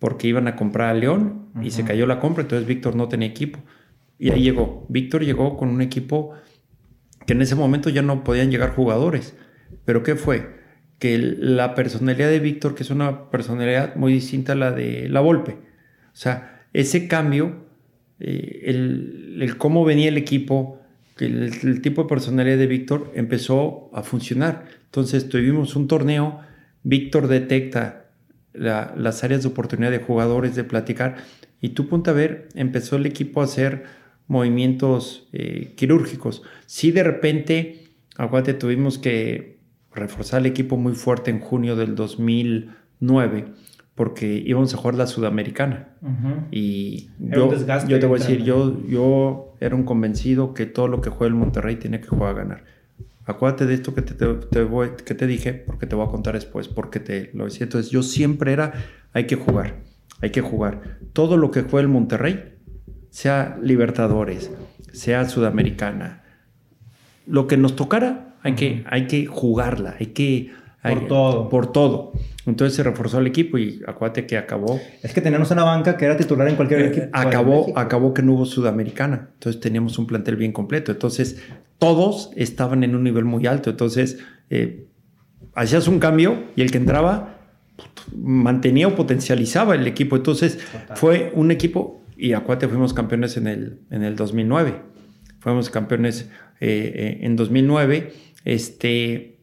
[0.00, 3.28] porque iban a comprar a León y se cayó la compra, entonces Víctor no tenía
[3.28, 3.60] equipo.
[4.18, 4.84] Y ahí llegó.
[4.88, 6.32] Víctor llegó con un equipo
[7.26, 9.36] que en ese momento ya no podían llegar jugadores.
[9.84, 10.60] ¿Pero qué fue?
[11.00, 15.20] que la personalidad de Víctor, que es una personalidad muy distinta a la de la
[15.20, 15.52] Volpe.
[15.52, 17.64] O sea, ese cambio,
[18.20, 20.78] eh, el, cómo venía el equipo,
[21.18, 24.66] el, el, tipo de personalidad de Víctor empezó a funcionar.
[24.84, 26.40] Entonces tuvimos un torneo,
[26.82, 27.99] Víctor detecta
[28.52, 31.16] las áreas de oportunidad de jugadores, de platicar,
[31.60, 33.84] y tú ponte a ver, empezó el equipo a hacer
[34.26, 36.42] movimientos eh, quirúrgicos.
[36.66, 39.58] Si de repente, aguante, tuvimos que
[39.92, 43.52] reforzar el equipo muy fuerte en junio del 2009
[44.00, 45.88] porque íbamos a jugar la Sudamericana.
[46.50, 47.52] Y yo,
[47.86, 51.28] yo te voy a decir, yo, yo era un convencido que todo lo que juega
[51.28, 52.64] el Monterrey tiene que jugar a ganar.
[53.26, 56.34] Acuérdate de esto que te, te, voy, que te dije, porque te voy a contar
[56.34, 57.64] después, porque te lo decía.
[57.64, 58.72] Entonces, yo siempre era,
[59.12, 59.82] hay que jugar,
[60.20, 60.98] hay que jugar.
[61.12, 62.54] Todo lo que juega el Monterrey,
[63.10, 64.50] sea Libertadores,
[64.92, 66.24] sea Sudamericana,
[67.26, 70.52] lo que nos tocara, hay, que, hay que jugarla, hay que...
[70.82, 71.48] por todo.
[71.48, 72.12] Por todo.
[72.46, 74.80] Entonces se reforzó el equipo y acuérdate que acabó.
[75.02, 77.06] Es que teníamos una banca que era titular en cualquier eh, equipo.
[77.12, 79.28] Acabó, acabó que no hubo Sudamericana.
[79.34, 80.90] Entonces teníamos un plantel bien completo.
[80.90, 81.42] Entonces
[81.80, 83.70] todos estaban en un nivel muy alto.
[83.70, 84.18] Entonces
[84.50, 84.86] eh,
[85.54, 87.40] hacías un cambio y el que entraba
[88.16, 90.14] mantenía o potencializaba el equipo.
[90.14, 90.60] Entonces
[90.94, 94.82] fue un equipo y acuérdate fuimos campeones en el, en el 2009.
[95.40, 98.12] Fuimos campeones eh, en 2009
[98.44, 99.38] este,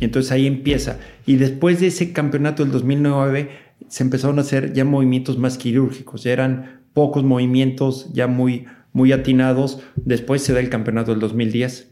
[0.00, 0.98] entonces ahí empieza.
[1.26, 3.50] Y después de ese campeonato del 2009
[3.88, 9.12] se empezaron a hacer ya movimientos más quirúrgicos, ya eran pocos movimientos ya muy, muy
[9.12, 9.82] atinados.
[9.96, 11.90] Después se da el campeonato del 2010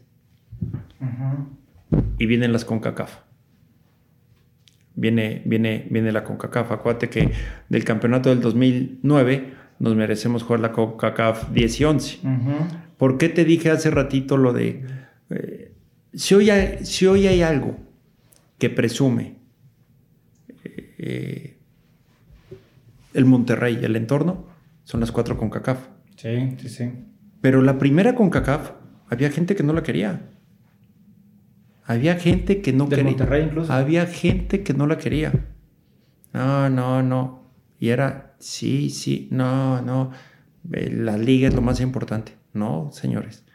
[2.17, 3.19] y vienen las CONCACAF.
[4.95, 6.71] Viene, viene, viene la CONCACAF.
[6.71, 7.31] Acuérdate que
[7.69, 12.19] del campeonato del 2009 nos merecemos jugar la CONCACAF 10 y 11.
[12.97, 14.85] ¿Por qué te dije hace ratito lo de...
[15.29, 15.71] Eh,
[16.13, 17.77] si hoy hay, algo
[18.57, 19.35] que presume
[20.97, 21.57] eh,
[23.13, 24.47] el Monterrey, el entorno,
[24.83, 25.87] son las cuatro con CACAF.
[26.19, 26.91] Sí, sí, sí.
[27.39, 28.71] Pero la primera con CACAF,
[29.07, 30.29] había gente que no la quería.
[31.85, 33.05] Había gente que no quería.
[33.05, 33.71] Monterrey incluso.
[33.71, 35.31] Había gente que no la quería.
[36.33, 37.53] No, no, no.
[37.79, 40.11] Y era, sí, sí, no, no.
[40.73, 42.33] Eh, la liga es lo más importante.
[42.51, 43.45] No, señores.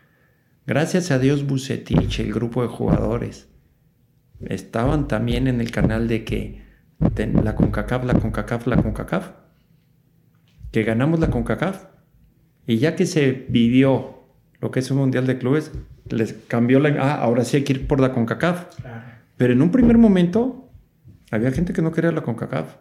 [0.66, 3.50] Gracias a Dios Bucetich, el grupo de jugadores,
[4.40, 6.64] estaban también en el canal de que
[6.98, 9.32] la CONCACAF, la CONCACAF, la CONCACAF,
[10.72, 11.93] que ganamos la CONCACAF.
[12.66, 14.22] Y ya que se vivió
[14.60, 15.72] lo que es un Mundial de Clubes,
[16.08, 16.88] les cambió la...
[17.00, 18.66] Ah, ahora sí hay que ir por la CONCACAF.
[19.36, 20.68] Pero en un primer momento
[21.30, 22.76] había gente que no quería la CONCACAF.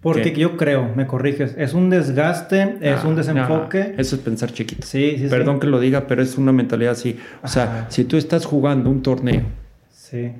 [0.00, 3.92] Porque yo creo, me corriges, es un desgaste, es Ah, un desenfoque.
[3.96, 4.86] no, eso es pensar chiquito.
[4.86, 5.60] Sí, sí, Perdón sí.
[5.62, 7.16] que lo diga, pero es una mentalidad así.
[7.42, 9.42] O sea, si tú estás jugando un torneo
[9.90, 10.32] Sí,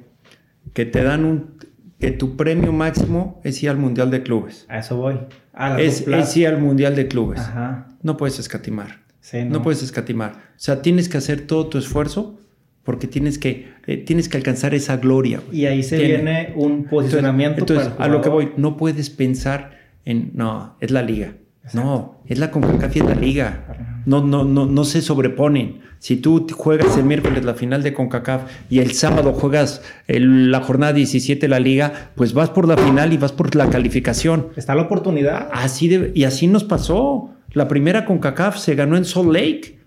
[0.74, 1.54] que te dan un...
[1.98, 4.66] que tu premio máximo es ir al Mundial de Clubes.
[4.68, 5.18] a eso voy.
[5.52, 7.40] A Es, ir al Mundial de Clubes.
[7.40, 7.88] Ajá.
[8.02, 9.00] No puedes escatimar.
[9.20, 9.62] Sí, No.
[9.62, 10.32] puedes escatimar.
[10.32, 12.38] O sea, tienes que hacer todo tu esfuerzo
[12.82, 15.40] porque tienes que, eh, tienes que alcanzar esa gloria.
[15.46, 15.60] güey.
[15.60, 19.78] Y ahí se Tiene- viene un posicionamiento Entonces, a lo que voy, no puedes pensar
[20.04, 21.34] en, no, es la liga.
[21.72, 23.93] No, es la CONCACAF y es la liga.
[24.06, 25.80] No, no, no, no se sobreponen.
[25.98, 30.60] Si tú juegas el miércoles la final de CONCACAF y el sábado juegas el- la
[30.60, 34.48] jornada 17 de la liga, pues vas por la final y vas por la calificación.
[34.56, 35.48] Está la oportunidad.
[35.52, 37.30] Así de- y así nos pasó.
[37.52, 39.78] La primera CONCACAF se ganó en Salt Lake.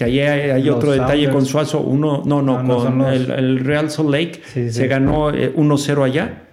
[0.00, 1.80] Que ahí hay, otro detalle con Suazo.
[1.80, 4.86] Uno, no, no, no, con los- el, el Real Salt Lake Sí, se sí.
[4.86, 6.44] ganó eh, 1-0 allá.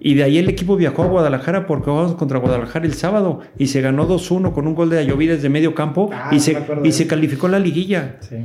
[0.00, 3.68] Y de ahí el equipo viajó a Guadalajara porque jugamos contra Guadalajara el sábado y
[3.68, 6.90] se ganó 2-1 con un gol de Ayoví desde medio campo Ah, y, se, y
[6.90, 8.16] se calificó la liguilla.
[8.20, 8.36] Sí.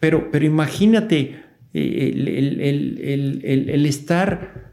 [0.00, 1.36] Pero, pero imagínate
[1.72, 4.72] eh, el, el- el- estar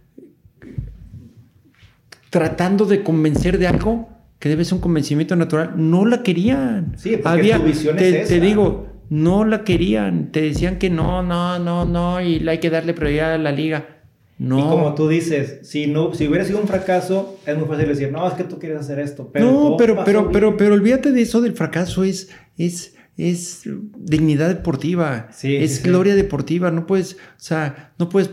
[2.30, 4.10] tratando de convencer de algo
[4.40, 5.74] que debe ser un convencimiento natural.
[5.78, 6.94] No la querían.
[6.98, 8.46] Sí, porque tu visión te, es te esa.
[8.46, 10.32] digo, no la querían.
[10.32, 13.98] Te decían que no, no, no, no, y hay que darle prioridad a la liga.
[14.40, 14.60] No.
[14.60, 18.12] Y como tú dices, si no, si hubiera sido un fracaso, es muy fácil decir,
[18.12, 19.32] no, es que tú quieres hacer esto.
[19.34, 20.32] Pero no, pero, pero, bien.
[20.32, 23.64] pero, pero olvídate de eso del fracaso, es, es, es
[23.98, 25.90] dignidad deportiva, Sí, es sí, sí.
[25.90, 28.30] gloria deportiva, no puedes, o sea, no puedes,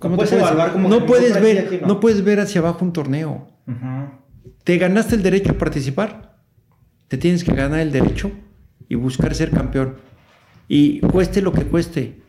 [0.00, 1.86] ¿cómo puedes te evaluar como no puedes ver, aquí no.
[1.86, 2.00] no.
[2.00, 3.48] puedes ver hacia abajo un torneo.
[4.64, 6.42] Te ganaste el derecho a participar,
[7.08, 8.32] te tienes que ganar el derecho
[8.90, 9.94] y buscar ser campeón.
[10.68, 12.20] Y cueste lo que cueste.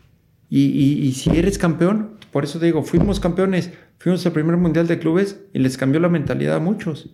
[0.49, 4.99] Y, y- si eres campeón, por eso digo, fuimos campeones, fuimos al primer mundial de
[4.99, 7.09] clubes y les cambió la mentalidad a muchos.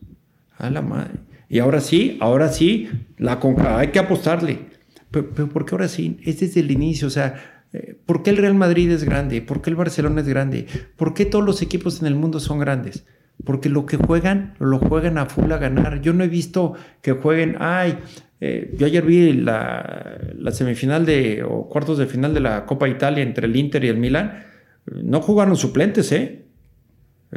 [0.58, 1.20] A la madre.
[1.50, 4.68] Y ahora sí, ahora sí, la conca, hay que apostarle.
[5.12, 6.18] Pero, pero ¿por qué ahora sí?
[6.24, 9.42] Es desde el inicio, o sea, eh, ¿por qué el Real Madrid es grande?
[9.42, 10.66] ¿Por qué el Barcelona es grande?
[10.98, 13.06] ¿Por qué todos los equipos en el mundo son grandes?
[13.46, 16.02] Porque lo que juegan, lo juegan a full a ganar.
[16.02, 18.00] Yo no he visto que jueguen, ay,
[18.40, 22.88] eh, yo ayer vi la, la semifinal de, o cuartos de final de la Copa
[22.88, 24.44] Italia entre el Inter y el Milan.
[24.86, 26.46] No jugaron suplentes, ¿eh?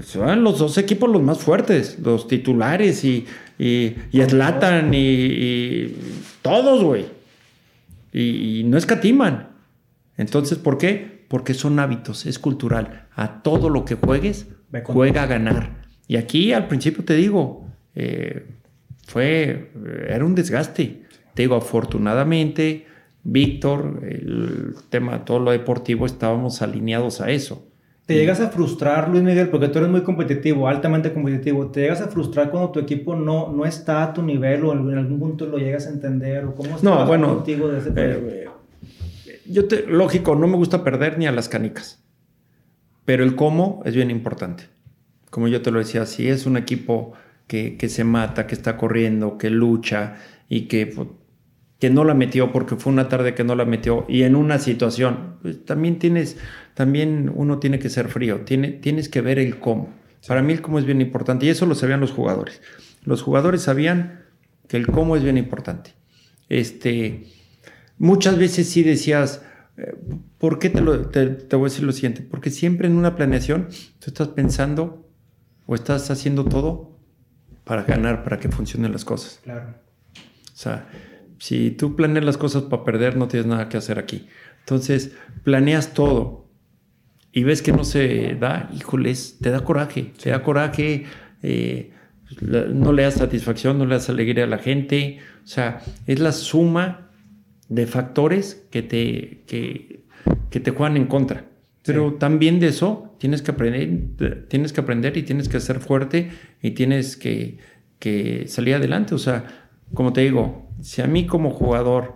[0.03, 3.27] Son los dos equipos los más fuertes, los titulares y,
[3.59, 5.97] y, y Zlatan y, y
[6.43, 7.07] todos, güey.
[8.13, 9.49] Y, y no escatiman.
[10.17, 11.25] Entonces, ¿por qué?
[11.29, 13.09] Porque son hábitos, es cultural.
[13.17, 14.47] A todo lo que juegues,
[14.85, 15.83] juega a ganar.
[16.07, 18.47] Y aquí al principio te digo, eh,
[19.11, 19.73] fue,
[20.09, 21.03] era un desgaste.
[21.35, 22.87] Te digo, afortunadamente,
[23.25, 27.67] Víctor, el tema, todo lo deportivo, estábamos alineados a eso.
[28.07, 31.67] Te llegas a frustrar, Luis Miguel, porque tú eres muy competitivo, altamente competitivo.
[31.73, 34.97] Te llegas a frustrar cuando tu equipo no, no está a tu nivel o en
[34.97, 38.49] algún punto lo llegas a entender o cómo No, bueno, contigo de ese eh,
[39.45, 42.01] yo te, lógico, no me gusta perder ni a las canicas,
[43.05, 44.65] pero el cómo es bien importante.
[45.31, 47.15] Como yo te lo decía, si es un equipo
[47.51, 50.15] que, que se mata, que está corriendo, que lucha
[50.49, 51.09] y que, pues,
[51.81, 54.61] que no la metió porque fue una tarde que no la metió y en una
[54.61, 56.37] situación, pues, también tienes,
[56.75, 59.89] también uno tiene que ser frío, tiene, tienes que ver el cómo.
[60.29, 62.63] Para mí el cómo es bien importante y eso lo sabían los jugadores.
[63.05, 64.21] Los jugadores sabían
[64.69, 65.95] que el cómo es bien importante.
[66.49, 67.27] Este,
[67.99, 69.43] muchas veces sí decías,
[69.77, 69.95] eh,
[70.39, 72.23] ¿por qué te, lo- te- te voy a decir lo siguiente?
[72.23, 75.09] Porque siempre en una planeación tú estás pensando
[75.67, 76.90] o estás haciendo todo
[77.65, 79.41] para ganar, para que funcionen las cosas.
[79.45, 79.75] Claro.
[80.17, 80.89] O sea,
[81.39, 84.29] si tú planeas las cosas para perder, no tienes nada que hacer aquí.
[84.61, 86.49] Entonces, planeas todo
[87.33, 91.07] y ves que no se da, híjoles, te da coraje, te da coraje,
[91.43, 91.93] eh,
[92.41, 95.19] no le das satisfacción, no le das alegría a la gente.
[95.43, 97.11] O sea, es la suma
[97.69, 100.05] de factores que te, que,
[100.51, 101.47] que te juegan en contra.
[101.85, 106.31] Pero también de eso tienes que aprender, tienes que aprender y tienes que ser fuerte
[106.63, 107.59] y tienes que,
[107.99, 109.15] que salir adelante.
[109.15, 109.45] O sea,
[109.93, 112.15] como te digo, si a mí como jugador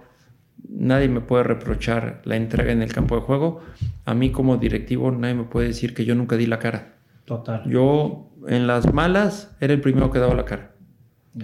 [0.67, 3.61] nadie me puede reprochar la entrega en el campo de juego,
[4.07, 6.95] a mí como directivo nadie me puede decir que yo nunca di la cara.
[7.27, 7.69] Total.
[7.69, 10.71] Yo en las malas era el primero que daba la cara.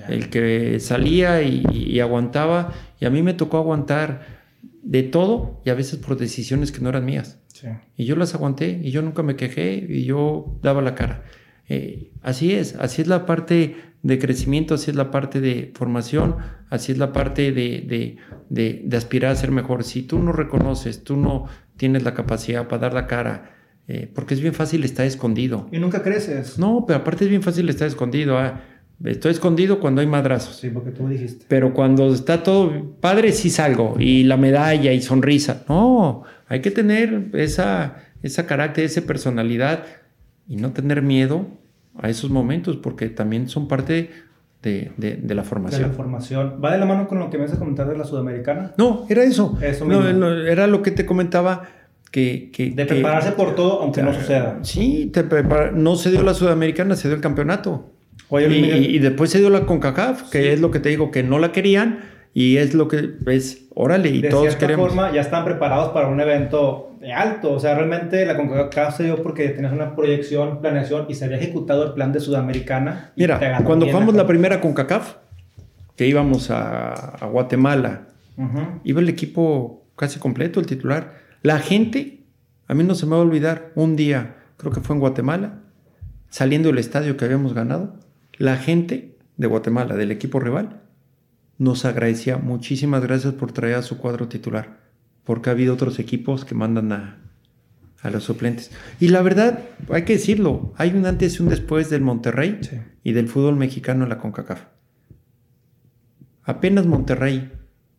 [0.09, 2.73] El que salía y, y aguantaba.
[2.99, 4.40] Y a mí me tocó aguantar
[4.83, 7.39] de todo y a veces por decisiones que no eran mías.
[7.49, 7.69] Sí.
[7.97, 11.25] Y yo las aguanté y yo nunca me quejé y yo daba la cara.
[11.69, 16.37] Eh, así es, así es la parte de crecimiento, así es la parte de formación,
[16.69, 18.17] así es la parte de,
[18.49, 19.85] de, aspirar a ser mejor.
[19.85, 23.55] Si tú no reconoces, tú no tienes la capacidad para dar la cara,
[23.87, 25.69] eh, porque es bien fácil estar escondido.
[25.71, 26.59] Y nunca creces.
[26.59, 28.37] No, pero aparte es bien fácil estar escondido.
[28.37, 28.63] Ah,
[29.05, 30.57] estoy escondido cuando hay madrazos.
[30.57, 31.45] Sí, porque tú me dijiste.
[31.49, 33.97] Pero cuando está todo padre, sí salgo.
[33.99, 35.65] Y la medalla y sonrisa.
[35.69, 39.85] No, hay que tener esa, esa carácter, esa personalidad
[40.49, 41.47] y no tener miedo
[41.99, 44.11] a esos momentos, porque también son parte
[44.63, 45.83] de, de, la formación.
[45.83, 46.61] De la formación.
[46.63, 48.75] ¿Va de la mano con lo que me vas a comentar de la sudamericana?
[48.77, 49.59] No, era eso.
[49.63, 50.27] Eso mismo.
[50.27, 51.65] era lo que te comentaba.
[52.11, 54.59] Que, que, de prepararse por todo, aunque no suceda.
[54.63, 55.25] Sí, te
[55.73, 57.93] no se dio la sudamericana, se dio el campeonato.
[58.39, 61.53] Y, después se dio la CONCACAF, que es lo que te digo, que no la
[61.53, 62.01] querían
[62.33, 66.07] y es lo que es, órale, y de todos cierta forma ya están preparados para
[66.07, 67.53] un evento de alto.
[67.53, 71.39] O sea, realmente la CONCACAF se dio porque tenías una proyección, planeación y se había
[71.39, 73.13] ejecutado el plan de Sudamericana.
[73.17, 75.17] Mira, cuando jugamos la primera CONCACAF,
[75.97, 78.07] que íbamos a, Guatemala,
[78.85, 81.15] iba el equipo casi completo, el titular.
[81.43, 82.21] La gente,
[82.69, 85.59] a mí no se me va a olvidar, un día, creo que fue en Guatemala,
[86.31, 87.97] saliendo del estadio que habíamos ganado,
[88.41, 90.81] la gente de Guatemala, del equipo rival,
[91.59, 94.79] nos agradecía muchísimas gracias por traer a su cuadro titular,
[95.25, 97.19] porque ha habido otros equipos que mandan a,
[98.11, 98.71] los suplentes.
[98.99, 102.59] Y la verdad, hay que decirlo, hay un antes y un después del Monterrey
[103.05, 104.63] y del fútbol mexicano en la CONCACAF.
[106.45, 107.53] Apenas Monterrey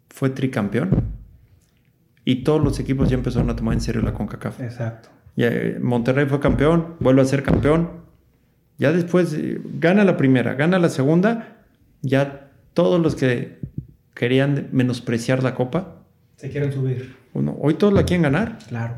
[0.09, 1.03] fue tricampeón
[2.25, 4.59] y todos los equipos ya empezaron a tomar en serio la CONCACAF.
[4.59, 5.09] Exacto.
[5.37, 8.01] Eh, Monterrey fue campeón, vuelve a ser campeón.
[8.81, 11.57] Ya después eh, gana la primera, gana la segunda,
[12.01, 13.59] ya todos los que
[14.15, 15.97] querían menospreciar la copa.
[16.37, 17.15] Se quieren subir.
[17.31, 18.57] Bueno, hoy todos la quieren ganar.
[18.69, 18.95] Claro.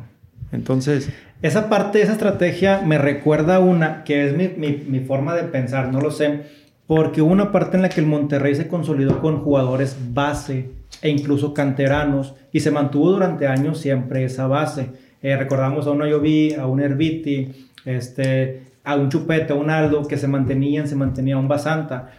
[0.53, 1.09] Entonces...
[1.41, 5.99] Esa parte, esa estrategia me recuerda una, que es mi, mi, forma de pensar, no
[5.99, 6.43] lo sé,
[6.88, 10.69] porque hubo una parte en la que el Monterrey se consolidó con jugadores base
[11.01, 14.91] e incluso canteranos y se mantuvo durante años siempre esa base.
[15.21, 20.07] Eh, recordamos a un Ayoví, a un Herbiti, este, a un Chupete, a un Aldo
[20.07, 22.11] que se mantenían, se mantenía un Basanta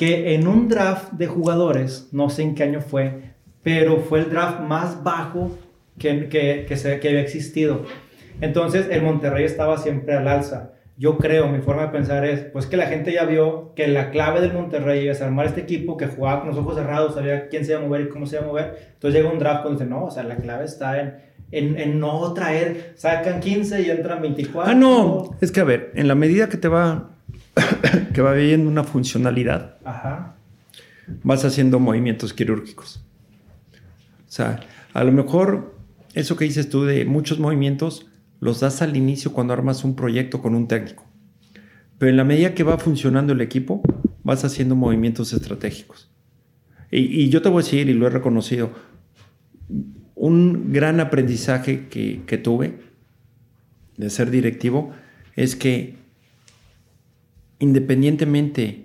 [0.00, 4.30] que en un draft de jugadores, no sé en qué año fue, pero fue el
[4.30, 5.58] draft más bajo
[5.98, 7.84] que, que, que, había existido.
[8.40, 10.72] Entonces el Monterrey estaba siempre al alza.
[10.96, 14.10] Yo creo, mi forma de pensar es, pues que la gente ya vio que la
[14.10, 17.66] clave del Monterrey es armar este equipo que jugaba con los ojos cerrados, sabía quién
[17.66, 18.92] se iba a mover y cómo se iba a mover.
[18.94, 21.14] Entonces llega un draft donde dice, no, o sea, la clave está en,
[21.52, 24.70] en, en, no traer, sacan 15 y entran 24.
[24.70, 27.10] Ah, no, es que a ver, en la medida que te va
[28.14, 29.76] que va viendo una funcionalidad,
[31.22, 33.02] vas haciendo movimientos quirúrgicos.
[34.28, 34.60] O sea,
[34.92, 35.74] a lo mejor
[36.14, 38.06] eso que dices tú de muchos movimientos
[38.40, 41.04] los das al inicio cuando armas un proyecto con un técnico.
[41.98, 43.82] Pero en la medida que va funcionando el equipo,
[44.22, 46.10] vas haciendo movimientos estratégicos.
[46.90, 48.72] Y, yo te voy a decir, y lo he reconocido,
[50.20, 52.78] un gran aprendizaje que, que tuve
[53.96, 54.92] de ser directivo
[55.34, 55.96] es que
[57.58, 58.84] independientemente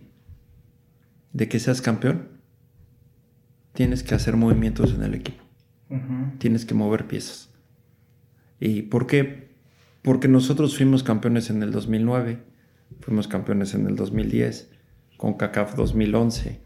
[1.33, 2.29] de que seas campeón,
[3.73, 5.43] tienes que hacer movimientos en el equipo.
[6.37, 7.49] Tienes que mover piezas.
[8.61, 9.49] ¿Y por qué?
[10.01, 12.39] Porque nosotros fuimos campeones en el 2009,
[13.01, 14.71] fuimos campeones en el 2010,
[15.17, 16.61] con CACAF 2011.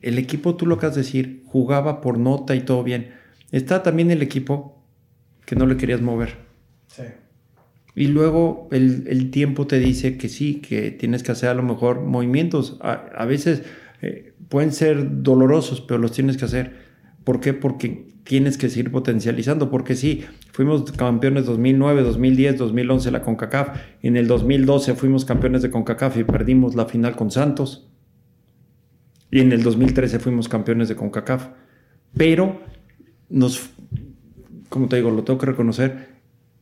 [0.00, 3.17] El equipo, tú lo acabas de decir, jugaba por nota y todo bien.
[3.50, 4.84] Está también el equipo
[5.46, 6.36] que no le querías mover.
[6.88, 7.04] Sí.
[7.98, 12.02] Y luego el, tiempo te dice que sí, que tienes que hacer a lo mejor
[12.02, 12.78] movimientos.
[12.80, 13.64] A, veces
[14.02, 16.76] eh, pueden ser dolorosos, pero los tienes que hacer.
[17.24, 17.54] ¿Por qué?
[17.54, 19.68] Porque tienes que seguir potencializando.
[19.68, 23.80] Porque sí, fuimos campeones 2009, 2010, 2011 la CONCACAF.
[24.02, 27.90] En el 2012 fuimos campeones de CONCACAF y perdimos la final con Santos.
[29.32, 31.48] Y en el 2013 fuimos campeones de CONCACAF.
[32.16, 32.60] Pero
[33.28, 33.70] nos,
[34.68, 36.08] como te digo, lo tengo que reconocer,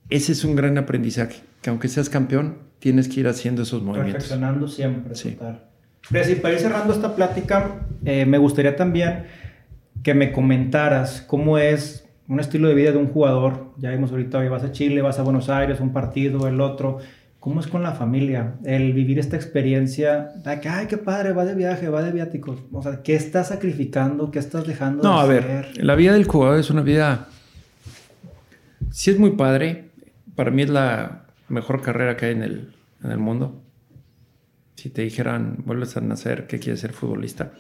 [0.08, 4.14] ese es un gran aprendizaje, que aunque seas campeón, tienes que ir haciendo esos movimientos.
[4.14, 5.32] Perfeccionando siempre, sí.
[5.32, 5.64] total.
[6.10, 9.24] Pero para ir cerrando esta plática, eh, me gustaría también
[10.02, 13.72] que me comentaras cómo es un estilo de vida de un jugador.
[13.78, 16.98] Ya vimos ahorita, vas a Chile, vas a Buenos Aires, un partido, el otro.
[17.46, 18.56] ¿Cómo es con la familia?
[18.64, 22.58] El vivir esta experiencia de que, ay, qué padre, va de viaje, va de viáticos.
[22.72, 24.32] O sea, ¿qué estás sacrificando?
[24.32, 27.28] ¿Qué estás dejando no, a ver, la vida del jugador es una vida...
[28.90, 29.90] Sí es muy padre,
[30.34, 32.74] para mí es la mejor carrera que hay en el,
[33.04, 33.62] en el mundo.
[34.74, 37.52] Si te dijeran, vuelves a nacer, ¿qué quieres ser futbolista?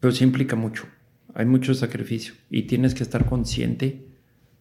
[0.00, 0.84] Pero sí implica mucho.
[1.32, 4.06] Hay mucho sacrificio y tienes que estar consciente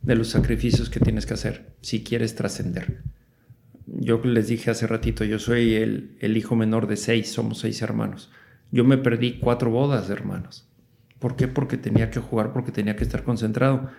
[0.01, 3.01] de los sacrificios que tienes que hacer si quieres trascender.
[3.93, 7.81] Yo les dije hace ratito, yo soy el, el hijo menor de seis, somos seis
[7.81, 8.31] hermanos.
[8.71, 10.67] Yo me perdí cuatro bodas de hermanos.
[11.19, 11.47] ¿Por qué?
[11.47, 13.89] Porque tenía que jugar, porque tenía que estar concentrado.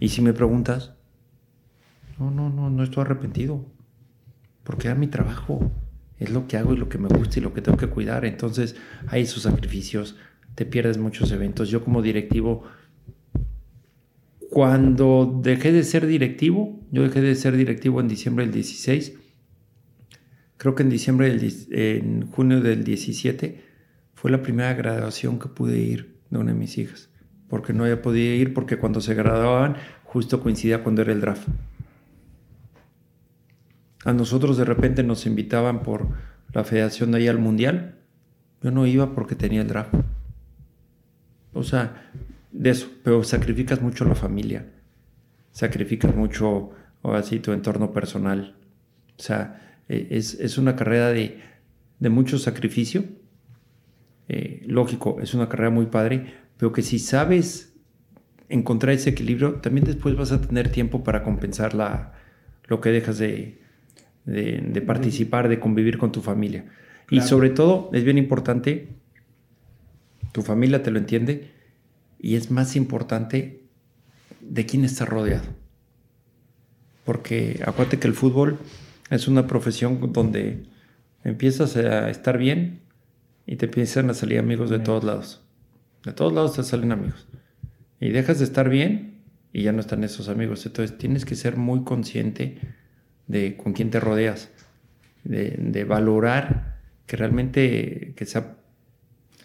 [0.00, 0.94] Y si me preguntas,
[2.18, 3.64] no, no, no, no estoy arrepentido.
[4.64, 5.70] Porque era mi trabajo.
[6.18, 8.24] Es lo que hago y lo que me gusta y lo que tengo que cuidar.
[8.24, 8.76] Entonces
[9.06, 10.16] hay esos sacrificios,
[10.54, 11.70] te pierdes muchos eventos.
[11.70, 12.64] Yo como directivo,
[14.50, 19.19] cuando dejé de ser directivo, yo dejé de ser directivo en diciembre del 16,
[20.60, 23.64] creo que en diciembre del, en junio del 17
[24.12, 27.08] fue la primera graduación que pude ir de una de mis hijas,
[27.48, 31.48] porque no había podido ir porque cuando se graduaban justo coincidía cuando era el draft.
[34.04, 36.08] A nosotros de repente nos invitaban por
[36.52, 37.98] la federación de ahí al mundial.
[38.62, 39.94] Yo no iba porque tenía el draft.
[41.54, 42.10] O sea,
[42.52, 44.66] de eso, pero sacrificas mucho la familia,
[45.52, 48.56] sacrificas mucho, o así, tu entorno personal.
[49.18, 51.40] O sea, e, es, una carrera de,
[51.98, 53.04] de mucho sacrificio.
[54.28, 57.74] Eh, lógico, es una carrera muy padre, pero que si sabes
[58.48, 62.14] encontrar ese equilibrio, también después vas a tener tiempo para compensar la,
[62.68, 63.60] lo que dejas de,
[64.24, 66.66] de, participar, de convivir con tu familia.
[67.10, 68.88] Y sobre todo, es bien importante,
[70.30, 71.50] tu familia te lo entiende,
[72.20, 73.64] y es más importante
[74.40, 75.48] de quién estás rodeado.
[77.04, 78.58] Porque acuérdate que el fútbol
[79.10, 80.62] es una profesión donde
[81.24, 82.80] empiezas a estar bien
[83.46, 85.42] y te empiezan a salir amigos de todos lados.
[86.04, 87.26] De todos lados te salen amigos.
[88.00, 89.20] Y dejas de estar bien
[89.52, 90.64] y ya no están esos amigos.
[90.64, 92.58] Entonces tienes que ser muy consciente
[93.26, 94.50] de con quién te rodeas,
[95.24, 98.56] de, valorar que realmente que sea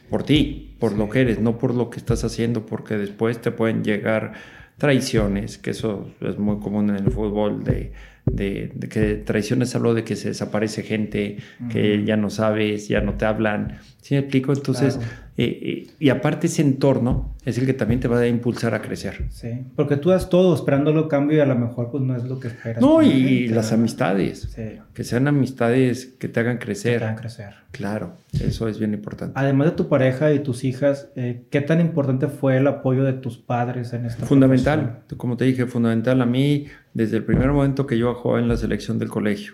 [0.09, 3.51] por ti, por lo que eres, no por lo que estás haciendo, porque después te
[3.51, 4.33] pueden llegar
[4.77, 7.93] traiciones, que eso es muy común en el fútbol, de,
[8.25, 11.37] de, que traiciones hablo de que se desaparece gente,
[11.69, 13.79] que ya no sabes, ya no te hablan.
[14.01, 14.53] ¿Sí me explico?
[14.53, 14.99] Entonces,
[15.37, 18.81] eh, eh, y aparte ese entorno es el que también te va a impulsar a
[18.81, 19.25] crecer.
[19.29, 22.39] Sí, porque tú das todo esperándolo cambio y a lo mejor pues no es lo
[22.39, 22.81] que esperas.
[22.81, 24.49] No, y, las amistades.
[24.55, 24.79] Sí.
[24.93, 26.93] Que sean amistades que te hagan crecer.
[26.93, 27.53] Que te hagan crecer.
[27.71, 29.33] Claro, eso es bien importante.
[29.35, 33.13] Además de tu pareja y tus hijas, eh, ¿qué tan importante fue el apoyo de
[33.13, 36.21] tus padres en esta Fundamental, como te dije, fundamental.
[36.21, 39.53] A mí, desde el primer momento que yo jugaba en la selección del colegio,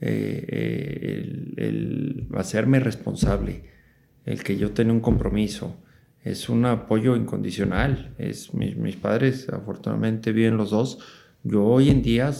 [0.00, 3.72] el, el hacerme responsable
[4.24, 5.76] el que yo tenga un compromiso,
[6.22, 8.14] es un apoyo incondicional.
[8.18, 10.98] Es, mis, padres, afortunadamente, viven los dos.
[11.42, 12.32] Yo hoy en día,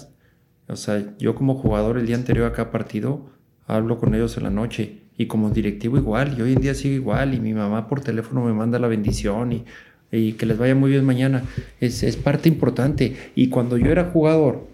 [0.68, 3.30] o sea, yo como jugador el día anterior a cada partido,
[3.66, 5.02] hablo con ellos en la noche.
[5.16, 7.34] Y como directivo igual, y hoy en día sigo igual.
[7.34, 9.64] Y mi mamá por teléfono me manda la bendición y,
[10.10, 11.44] y que les vaya muy bien mañana.
[11.80, 13.16] Es, es parte importante.
[13.34, 14.66] Y cuando yo era jugador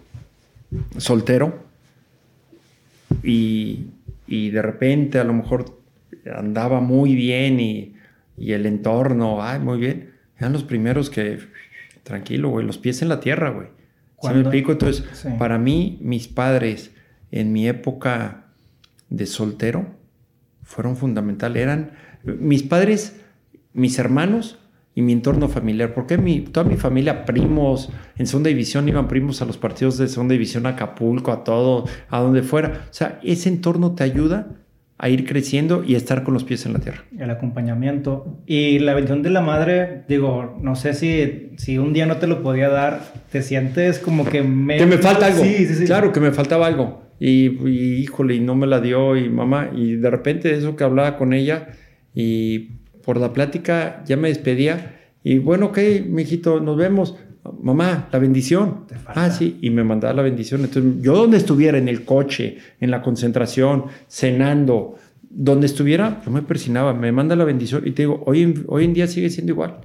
[0.99, 1.65] soltero
[3.23, 3.87] y,
[4.27, 5.81] y de repente a lo mejor
[6.35, 7.97] andaba muy bien y,
[8.39, 10.13] el entorno, ay, muy bien.
[10.39, 11.41] Eran los primeros que,
[12.05, 13.69] tranquilo, güey, los pies en la tierra, güey.
[14.23, 14.73] ¿Se me explico?
[14.73, 15.05] Entonces,
[15.39, 16.91] para mí, mis padres
[17.33, 18.47] en mi época
[19.11, 19.87] de soltero
[20.63, 21.63] fueron fundamentales.
[21.63, 21.91] Eran
[22.25, 23.21] mis padres,
[23.75, 24.59] mis hermanos
[24.95, 25.95] y mi entorno familiar.
[25.95, 30.09] Porque mi, toda mi familia, primos, en segunda división iban primos a los partidos de
[30.09, 32.87] segunda división, a Acapulco, a todo, a donde fuera.
[32.91, 34.57] O sea, ese entorno te ayuda
[35.03, 37.05] a ir creciendo y estar con los pies en la tierra.
[37.19, 38.43] El acompañamiento.
[38.47, 42.27] Y la bendición de la madre, digo, no sé si, si un día no te
[42.27, 43.01] lo podía dar,
[43.33, 44.77] te sientes como que me...
[44.77, 45.43] Que me falta algo.
[45.43, 45.85] Sí, sí, sí.
[45.87, 47.11] Claro, que me faltaba algo.
[47.19, 47.47] Y,
[48.03, 51.35] híjole, y no me la dio y mamá, y de repente eso que hablaba con
[51.35, 51.69] ella
[52.15, 57.17] y por la plática ya me despedía y bueno, ok, mijito, nos vemos
[57.63, 58.87] mamá, la bendición.
[59.07, 60.63] Ah, sí, y me mandaba la bendición.
[60.63, 66.43] Entonces, yo donde estuviera, en el coche, en la concentración, cenando, donde estuviera, yo me
[66.43, 69.53] persinaba, me manda la bendición y te digo, hoy en, hoy en día sigue siendo
[69.53, 69.81] igual.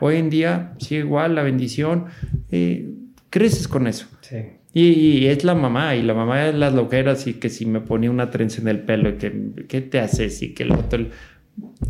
[0.00, 2.06] Hoy en día sigue igual la bendición.
[2.50, 2.90] Eh,
[3.30, 4.06] creces con eso.
[4.20, 4.36] Sí.
[4.72, 8.10] Y, es la mamá, y la mamá es las loqueras, y que si me ponía
[8.10, 10.42] una trenza en el pelo, y que, ¿qué te haces?
[10.42, 11.06] Y que el otro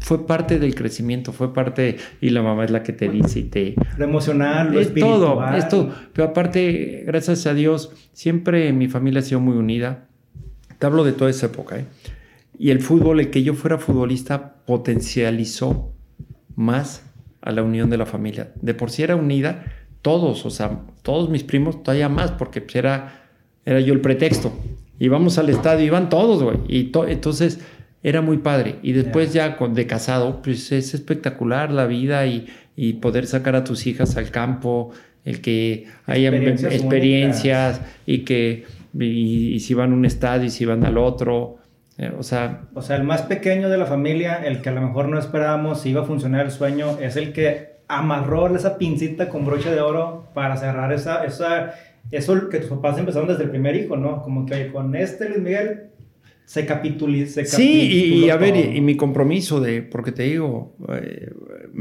[0.00, 3.42] fue parte del crecimiento, fue parte, y la mamá es la que te dice y
[3.44, 3.74] te...
[3.98, 5.92] Lo emocional, lo es todo, es todo.
[6.12, 10.08] Pero aparte, gracias a Dios, siempre mi familia ha sido muy unida.
[10.78, 11.84] Te hablo de toda esa época, ¿eh?
[12.58, 15.92] Y el fútbol, el que yo fuera futbolista, potencializó
[16.56, 17.02] más
[17.40, 18.52] a la unión de la familia.
[18.60, 19.64] De por sí era unida,
[20.02, 23.28] todos, o sea, todos mis primos, todavía más, porque pues, era,
[23.64, 24.52] era yo el pretexto.
[24.98, 26.58] Íbamos al estadio, iban todos, güey.
[26.68, 27.60] Y entonces
[28.02, 28.76] era muy padre.
[28.82, 33.56] Y después ya con, de casado, pues es espectacular la vida y, y, poder sacar
[33.56, 34.92] a tus hijas al campo,
[35.24, 38.64] el que haya experiencias, y que
[38.98, 41.58] y, si van a un estadio y si van al otro.
[41.98, 42.62] Eh, o sea...
[42.74, 45.82] O sea, el más pequeño de la familia, el que a lo mejor no esperábamos
[45.82, 49.80] si iba a funcionar el sueño, es el que amarró esa pincita con broche de
[49.80, 51.74] oro para cerrar esa, esa,
[52.10, 54.22] eso que tus papás empezaron desde el primer hijo, ¿no?
[54.22, 55.90] Como que con este Luis Miguel
[56.50, 57.44] se capituliza.
[57.44, 61.32] Sí, y, a ver, y, mi compromiso de, porque te digo, eh,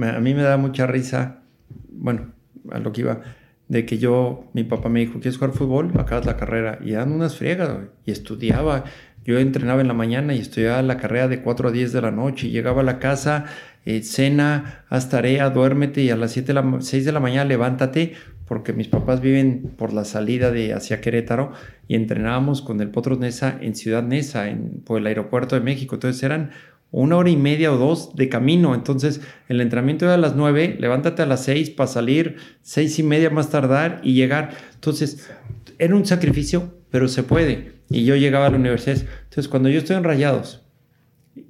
[0.03, 1.41] a mí me da mucha risa,
[1.89, 2.33] bueno,
[2.69, 3.21] a lo que iba,
[3.67, 5.93] de que yo, mi papá me dijo, ¿quieres jugar fútbol?
[5.97, 6.77] Acabas la carrera.
[6.85, 8.83] Y dan unas friegas, y estudiaba.
[9.25, 12.11] Yo entrenaba en la mañana y estudiaba la carrera de 4 a 10 de la
[12.11, 13.45] noche y llegaba a la casa,
[13.85, 18.13] eh, cena, haz tarea, duérmete y a las 7 la, 6 de la mañana levántate
[18.49, 21.53] porque mis papás viven por la salida de hacia Querétaro
[21.87, 25.95] y entrenábamos con el Potros Nesa en Ciudad Nesa, en, por el aeropuerto de México.
[25.95, 26.49] Entonces eran
[26.89, 28.73] una hora y media o dos de camino.
[28.73, 33.03] Entonces el entrenamiento era a las nueve, levántate a las seis para salir, seis y
[33.03, 34.49] media más tardar y llegar.
[34.73, 35.29] Entonces
[35.77, 37.73] era un sacrificio, pero se puede.
[37.91, 38.97] Y yo llegaba a la universidad.
[39.25, 40.65] Entonces cuando yo estoy en Rayados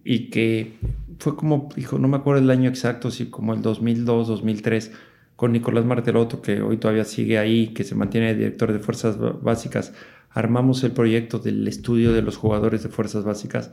[0.04, 0.74] y que
[1.18, 4.92] fue como, hijo, no me acuerdo el año exacto, si como el 2002, 2003
[5.40, 9.94] con Nicolás Martelotto, que hoy todavía sigue ahí, que se mantiene director de Fuerzas Básicas,
[10.32, 13.72] armamos el proyecto del estudio de los jugadores de Fuerzas Básicas,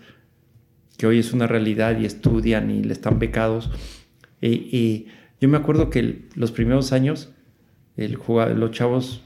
[0.97, 3.73] que hoy es una realidad y estudian y le están becados.
[4.41, 5.09] Y,
[5.41, 7.33] yo me acuerdo que los primeros años,
[7.97, 9.23] los chavos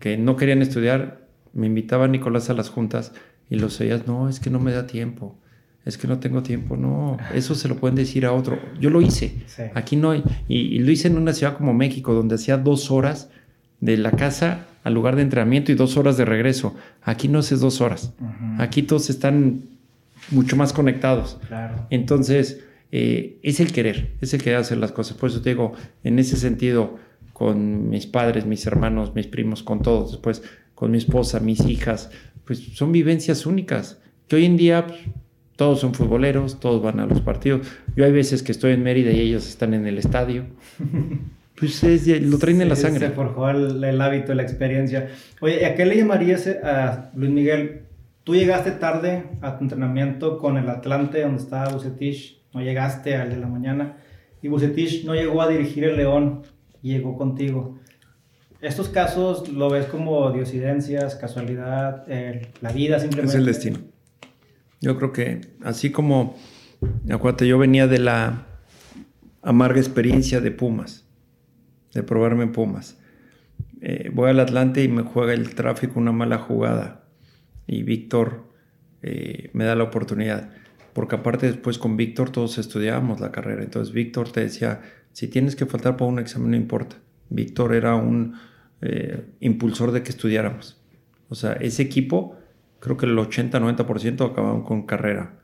[0.00, 3.12] que no querían estudiar, me invitaban Nicolás a las juntas
[3.48, 5.38] y los oías, no, es que no me da tiempo
[5.84, 6.76] es que no tengo tiempo.
[6.76, 8.58] No, eso se lo pueden decir a otro.
[8.80, 9.42] Yo lo hice.
[9.74, 10.22] Aquí no hay.
[10.48, 13.30] Y, lo hice en una ciudad como México, donde hacía dos horas
[13.80, 16.74] de la casa al lugar de entrenamiento y dos horas de regreso.
[17.02, 18.12] Aquí no haces dos horas.
[18.58, 19.62] Aquí todos están
[20.30, 21.38] mucho más conectados.
[21.90, 25.16] Entonces, eh, es el querer, es el querer hacer las cosas.
[25.16, 25.72] Por eso te digo,
[26.02, 26.96] en ese sentido,
[27.32, 30.42] con mis padres, mis hermanos, mis primos, con todos, después
[30.74, 32.10] con mi esposa, mis hijas,
[32.44, 35.00] pues son vivencias únicas que hoy en día pues,
[35.56, 37.66] todos son futboleros, todos van a los partidos.
[37.96, 40.44] Yo hay veces que estoy en Mérida y ellos están en el estadio.
[41.56, 41.84] Pues
[42.20, 43.06] lo traen en la sangre.
[43.06, 45.10] Se forjó el, hábito, la experiencia.
[45.40, 47.82] Oye, ¿a qué le llamarías a Luis Miguel?
[48.24, 52.42] Tú llegaste tarde a tu entrenamiento con el Atlante, donde estaba Bucetich.
[52.52, 53.98] No llegaste al de la mañana.
[54.42, 56.42] Y Bucetich no llegó a dirigir el León,
[56.82, 57.78] llegó contigo.
[58.60, 62.04] ¿Estos casos lo ves como diosidencias, casualidad,
[62.60, 63.36] la vida simplemente?
[63.36, 63.78] Es el destino.
[64.84, 66.36] Yo creo que así como,
[67.10, 68.48] acuérdate, yo venía de la
[69.40, 71.06] amarga experiencia de Pumas,
[71.94, 72.98] de probarme en Pumas.
[73.80, 77.06] Eh, voy al Atlante y me juega el tráfico una mala jugada
[77.66, 78.52] y Víctor
[79.00, 80.50] eh, me da la oportunidad.
[80.92, 83.62] Porque aparte después con Víctor todos estudiábamos la carrera.
[83.62, 84.82] Entonces Víctor te decía,
[85.12, 86.96] si tienes que faltar para un examen no importa.
[87.30, 88.34] Víctor era un
[88.82, 90.78] eh, impulsor de que estudiáramos.
[91.30, 92.36] O sea, ese equipo
[92.84, 95.40] creo que el 80-90% acabaron con carrera.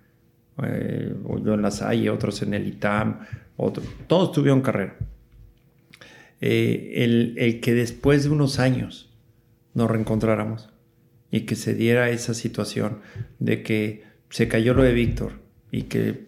[0.62, 3.20] Eh, yo en la SAI, otros en el ITAM,
[3.56, 4.96] otros, todos tuvieron carrera.
[6.42, 6.92] Eh,
[7.36, 9.10] el, que después de unos años
[9.72, 10.68] nos reencontráramos
[11.30, 12.98] y que se diera esa situación
[13.38, 15.32] de que se cayó lo de Víctor
[15.72, 16.26] y que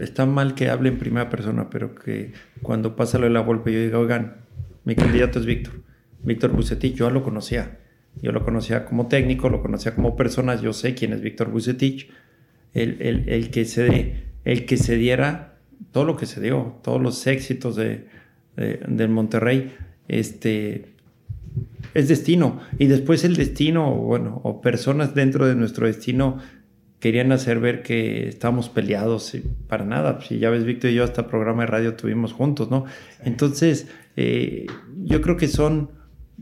[0.00, 3.72] está mal que hable en primera persona, pero que cuando pasa lo de la golpe
[3.72, 4.36] yo diga, oigan,
[4.84, 5.80] mi candidato es Víctor.
[6.22, 7.78] Víctor Bucetich, yo lo conocía
[8.20, 12.10] yo lo conocía como técnico, lo conocía como persona, yo sé quién es Víctor Bucetich.
[12.74, 15.58] El, que se, el que se diera
[15.90, 18.06] todo lo que se dio, todos los éxitos de,
[18.56, 19.74] del Monterrey,
[20.08, 20.92] este,
[21.94, 22.60] es destino.
[22.78, 26.38] Y después el destino, bueno, o personas dentro de nuestro destino
[27.00, 30.20] querían hacer ver que estábamos peleados y para nada.
[30.20, 32.84] Si ya ves, Víctor y yo hasta programa de radio tuvimos juntos, ¿no?
[33.24, 34.66] Entonces, eh,
[35.02, 35.90] yo creo que son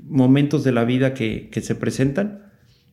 [0.08, 2.50] momentos de la vida que, que, se presentan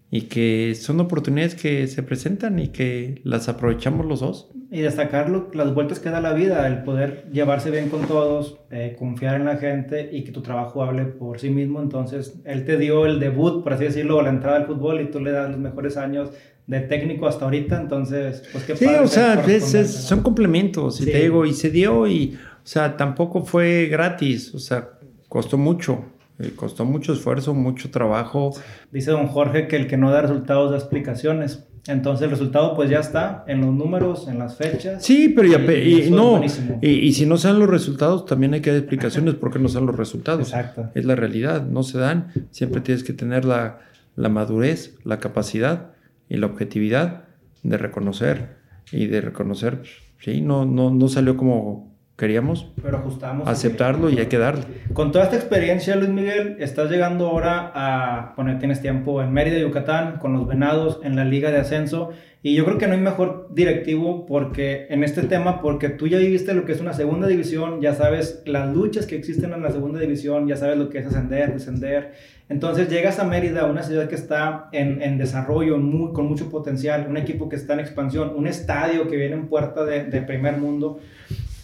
[0.10, 4.50] y que son oportunidades que se presentan y que las aprovechamos los dos.
[4.72, 8.96] Y destacar las vueltas que da la vida, el poder llevarse bien con todos, eh,
[8.98, 11.82] confiar en la gente y que tu trabajo hable por sí mismo.
[11.82, 15.20] Entonces, él te dio el debut, por así decirlo, la entrada al fútbol y tú
[15.20, 16.32] le das los mejores años
[16.68, 17.82] de técnico hasta ahorita.
[17.82, 19.44] Entonces, pues qué Sí, o sea,
[19.86, 24.60] son complementos, y te digo, y se dio y, o sea, tampoco fue gratis, o
[24.60, 24.90] sea,
[25.28, 26.06] costó mucho.
[26.40, 28.54] Eh, costó mucho esfuerzo, mucho trabajo.
[28.92, 31.68] Dice don Jorge que el que no da resultados da explicaciones.
[31.88, 35.04] Entonces el resultado pues ya está en los números, en las fechas.
[35.04, 36.42] Sí, pero ya, y, no,
[36.82, 39.70] y, si no se dan los resultados, también hay que dar explicaciones por qué no
[39.70, 40.50] se dan los resultados.
[40.50, 40.90] Exacto.
[40.96, 42.28] Es la realidad, no se dan.
[42.52, 43.80] Siempre tienes que tener la,
[44.18, 45.92] la madurez, la capacidad
[46.28, 47.24] y la objetividad
[47.64, 48.58] de reconocer
[48.92, 49.82] y de reconocer,
[50.20, 53.48] sí, no, no, no salió como queríamos Pero ajustamos.
[53.48, 54.64] aceptarlo y hay que darle.
[54.94, 59.60] Con toda esta experiencia, Luis Miguel, estás llegando ahora a, bueno, tienes tiempo en Mérida,
[59.60, 62.10] Yucatán, con los Venados, en la Liga de Ascenso,
[62.42, 66.18] y yo creo que no hay mejor directivo porque en este tema, porque tú ya
[66.18, 69.72] viviste lo que es una segunda división, ya sabes las luchas que existen en la
[69.72, 72.14] segunda división, ya sabes lo que es ascender, descender.
[72.50, 77.06] Entonces llegas a Mérida, una ciudad que está en, en desarrollo, muy, con mucho potencial,
[77.10, 80.58] un equipo que está en expansión, un estadio que viene en puerta de, de primer
[80.58, 81.00] mundo.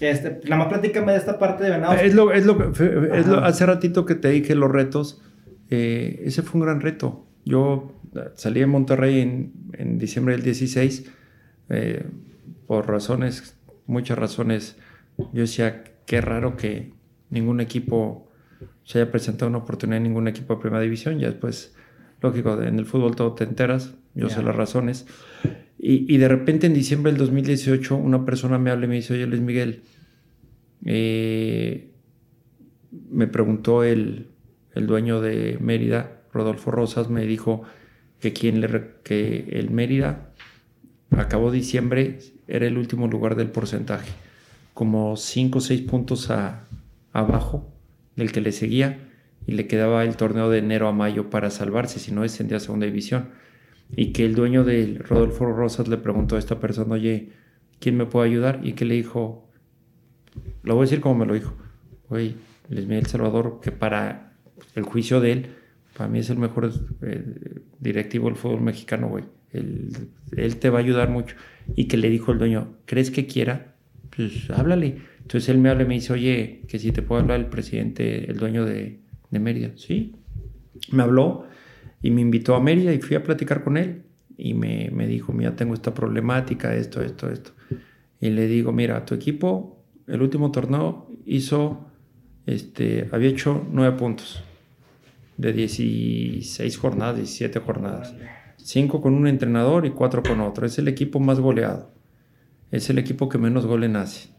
[0.10, 2.02] Este, la más platícame de esta parte de Venados.
[2.02, 5.22] Es lo, es lo, es lo, hace ratito que te dije los retos.
[5.70, 7.26] Eh, ese fue un gran reto.
[7.46, 7.94] Yo
[8.36, 11.12] salí de Monterrey en, en diciembre del 16
[11.70, 12.06] eh,
[12.68, 14.78] por razones, muchas razones.
[15.18, 16.94] Yo decía, qué raro que
[17.30, 18.30] ningún equipo
[18.84, 21.20] se haya presentado una oportunidad en ningún equipo de primera división.
[21.20, 21.76] Ya después,
[22.22, 23.94] lógico, en el fútbol todo te enteras.
[24.16, 24.38] Yo yeah.
[24.38, 25.08] sé las razones.
[25.86, 29.16] Y, y, de repente en diciembre del 2018 una persona me habla y me dice,
[29.16, 29.82] oye Luis Miguel,
[30.86, 31.92] eh,
[33.10, 34.30] me preguntó el,
[34.76, 37.64] el, dueño de Mérida, Rodolfo Rosas, me dijo
[38.22, 40.32] que, quien le, que el Mérida
[41.12, 44.10] acabó diciembre, era el último lugar del porcentaje,
[44.74, 46.64] como 5 o 6 puntos a,
[47.12, 47.70] abajo
[48.16, 49.10] del que le seguía
[49.46, 52.62] y le quedaba el torneo de enero a mayo para salvarse, si no descendía a
[52.62, 53.44] segunda división.
[53.96, 57.30] Y que el dueño del Rodolfo Rosas le preguntó a esta persona, oye,
[57.80, 58.60] ¿quién me puede ayudar?
[58.64, 59.50] Y que le dijo,
[60.64, 61.54] lo voy a decir como me lo dijo,
[62.10, 62.36] oye,
[62.70, 64.34] Luis Miguel Salvador, que para
[64.76, 65.48] el juicio de él,
[65.96, 66.72] para mí es el mejor
[67.02, 69.26] eh, directivo del fútbol mexicano, güey.
[69.52, 71.36] Él, te va a ayudar mucho.
[71.76, 73.76] Y que le dijo el dueño, ¿crees que quiera?
[74.16, 74.98] Pues háblale.
[75.22, 78.30] Entonces él me habla y me dice, oye, que si te puedo hablar el presidente,
[78.30, 79.72] el dueño de, de Mérida.
[79.76, 80.16] Sí.
[80.92, 81.46] Me habló
[82.04, 84.04] y me invitó a Mérida y fui a platicar con él.
[84.38, 87.52] Y me, me dijo, mira, tengo esta problemática, esto, esto, esto.
[88.20, 91.88] Y le digo, mira, tu equipo, el último torneo hizo,
[92.46, 94.44] este, había hecho nueve puntos
[95.38, 98.14] de 16 jornadas, 17 jornadas.
[98.58, 100.66] Cinco con un entrenador y cuatro con otro.
[100.66, 101.94] Es el equipo más goleado.
[102.70, 104.30] Es el equipo que menos goles hace.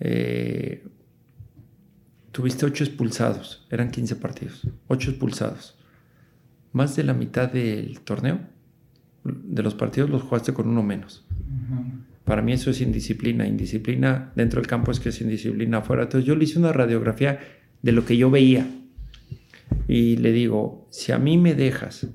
[0.00, 0.86] Eh,
[2.30, 3.66] tuviste ocho expulsados.
[3.70, 4.66] Eran 15 partidos.
[4.86, 5.79] Ocho expulsados.
[6.72, 8.40] Más de la mitad del torneo,
[9.24, 11.26] de los partidos, los jugaste con uno menos.
[11.30, 12.10] Uh -huh.
[12.24, 13.46] Para mí eso es indisciplina.
[13.46, 16.04] Indisciplina dentro del campo es que es indisciplina afuera.
[16.04, 17.40] Entonces yo le hice una radiografía
[17.82, 18.68] de lo que yo veía.
[19.88, 22.06] Y le digo, si a mí me dejas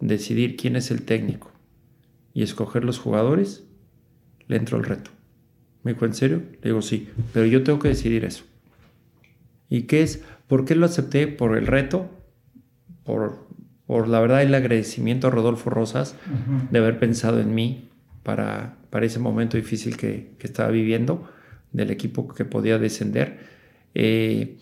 [0.00, 1.52] decidir quién es el técnico
[2.34, 3.64] y escoger los jugadores,
[4.46, 5.10] le entro el reto.
[5.84, 6.42] Me dijo, ¿en serio?
[6.62, 8.44] Le digo, sí, pero yo tengo que decidir eso.
[9.70, 10.22] ¿Y qué es?
[10.46, 11.28] ¿Por qué lo acepté?
[11.28, 12.10] Por el reto,
[13.08, 13.46] por,
[13.86, 16.68] por la verdad el agradecimiento a Rodolfo Rosas uh -huh.
[16.68, 17.88] de haber pensado en mí
[18.22, 21.26] para, para ese momento difícil que, que, estaba viviendo,
[21.72, 23.38] del equipo que podía descender.
[23.94, 24.58] Eh,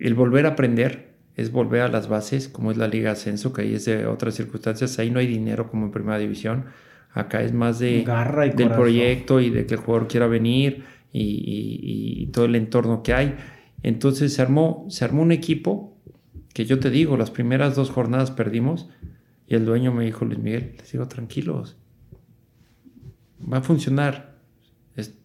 [0.00, 3.62] el volver a aprender, es volver a las bases, como es la Liga Ascenso, que
[3.62, 4.98] ahí es de otras circunstancias.
[4.98, 6.64] Ahí no hay dinero como en Primera División.
[7.12, 8.76] Acá es más de, Garra y del corazón.
[8.76, 10.82] proyecto y de que el jugador quiera venir
[11.12, 13.36] y, y, y, todo el entorno que hay.
[13.84, 15.93] Entonces se armó, se armó un equipo
[16.54, 18.88] que yo te digo, las primeras dos jornadas perdimos
[19.46, 21.76] y el dueño me dijo, Luis Miguel, les digo, tranquilos,
[23.52, 24.36] va a funcionar.
[24.96, 25.18] Es,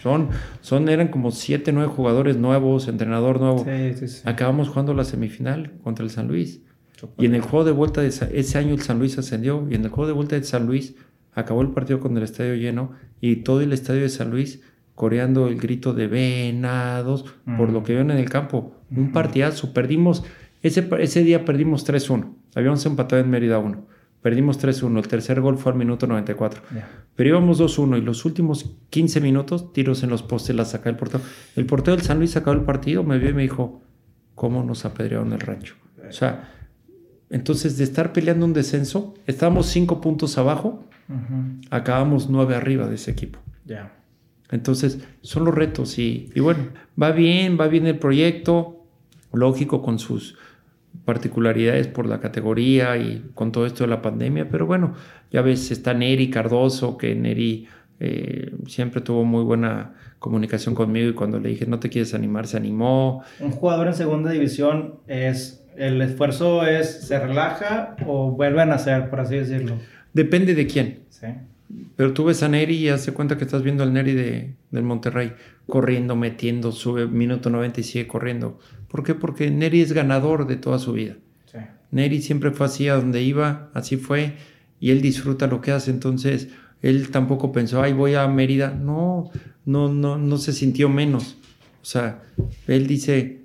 [0.00, 0.28] son,
[0.60, 3.64] son, eran como siete, nueve jugadores nuevos, entrenador nuevo.
[3.64, 4.22] Sí, sí, sí.
[4.24, 6.60] Acabamos jugando la semifinal contra el San Luis.
[7.18, 9.66] Y en el juego de vuelta de ese año el San Luis ascendió.
[9.70, 10.94] Y en el juego de vuelta de San Luis
[11.32, 12.92] acabó el partido con el estadio lleno.
[13.20, 14.62] Y todo el estadio de San Luis
[14.94, 17.56] coreando el grito de venados mm.
[17.56, 18.76] por lo que vieron en el campo.
[18.90, 19.72] Un partidazo.
[19.72, 20.24] Perdimos,
[20.62, 22.34] ese, ese día perdimos 3-1.
[22.54, 23.86] Habíamos empatado en Mérida 1.
[24.22, 24.98] Perdimos 3-1.
[24.98, 26.62] El tercer gol fue al minuto 94.
[26.72, 26.88] Yeah.
[27.16, 30.96] Pero íbamos 2-1 y los últimos 15 minutos, tiros en los postes, la saca el
[30.96, 31.24] portero.
[31.56, 33.82] El portero del San Luis sacó el partido, me vio y me dijo,
[34.36, 35.74] ¿cómo nos apedrearon el rancho?
[36.08, 36.52] O sea,
[37.30, 41.66] entonces de estar peleando un descenso, estábamos 5 puntos abajo, uh -huh.
[41.70, 43.40] acabamos 9 arriba de ese equipo.
[43.64, 43.74] Ya.
[43.74, 43.92] Yeah.
[44.52, 46.68] Entonces, son los retos y, y bueno,
[47.00, 48.84] va bien, va bien el proyecto,
[49.32, 50.36] lógico con sus
[51.04, 54.94] particularidades por la categoría y con todo esto de la pandemia, pero bueno,
[55.30, 57.66] ya ves, está Neri Cardoso, que Neri
[57.98, 62.46] eh, siempre tuvo muy buena comunicación conmigo y cuando le dije no te quieres animar,
[62.46, 63.22] se animó.
[63.40, 69.10] Un jugador en segunda división es, el esfuerzo es, se relaja o vuelven a hacer,
[69.10, 69.76] por así decirlo.
[70.12, 71.00] Depende de quién.
[71.08, 71.26] Sí.
[71.96, 74.82] Pero tú ves a Neri y hace cuenta que estás viendo al Neri de, del
[74.82, 75.32] Monterrey,
[75.66, 78.58] corriendo, metiendo, sube minuto 90 y sigue corriendo.
[78.92, 79.14] ¿Por qué?
[79.14, 81.16] Porque Neri es ganador de toda su vida.
[81.50, 81.58] Sí.
[81.90, 84.34] Neri siempre fue así a donde iba, así fue,
[84.78, 85.90] y él disfruta lo que hace.
[85.90, 86.48] Entonces,
[86.82, 88.70] Él tampoco pensó, ay, voy a Mérida.
[88.70, 89.30] No,
[89.64, 91.38] no, no, no se sintió menos.
[91.80, 92.22] O sea,
[92.66, 93.40] él dice,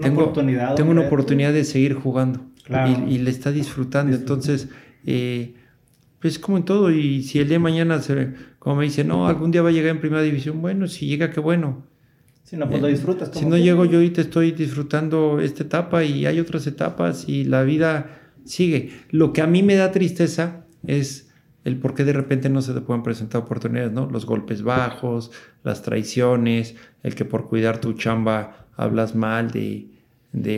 [0.00, 2.40] tengo, oportunidad, tengo una oportunidad de seguir jugando.
[3.08, 4.16] Y, le está disfrutando.
[4.16, 4.68] Entonces,
[5.06, 5.54] eh,
[6.18, 6.90] pues como en todo.
[6.90, 9.72] Y si el día de mañana, se, como me dice, no, algún día va a
[9.72, 11.84] llegar en primera división, bueno, si llega, qué bueno.
[12.44, 13.30] Si no, pues lo eh, disfrutas.
[13.32, 17.62] si no llego yo ahorita estoy disfrutando esta etapa y hay otras etapas y la
[17.62, 18.92] vida sigue.
[19.10, 21.30] Lo que a mí me da tristeza es
[21.64, 24.08] el por qué de repente no se te pueden presentar oportunidades, ¿no?
[24.10, 25.32] Los golpes bajos,
[25.62, 29.90] las traiciones, el que por cuidar tu chamba hablas mal de,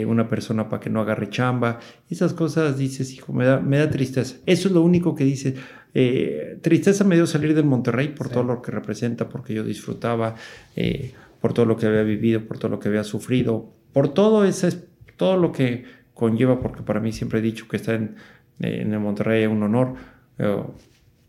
[0.07, 1.78] una persona para que no agarre chamba.
[2.11, 4.37] Esas cosas dices, hijo, me da, me da tristeza.
[4.47, 5.55] Eso es lo único que dices.
[5.95, 10.34] Eh, tristeza me dio salir del Monterrey por todo lo que representa, porque yo disfrutaba,
[10.74, 14.45] eh, por todo lo que había vivido, por todo lo que había sufrido, por todo
[14.45, 14.84] ese,
[15.16, 15.84] todo lo que
[16.14, 18.16] conlleva, porque para mí siempre he dicho que estar en,
[18.61, 19.95] en el Monterrey es un honor.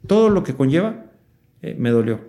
[0.05, 1.05] todo lo que conlleva
[1.61, 2.19] eh, me dolió.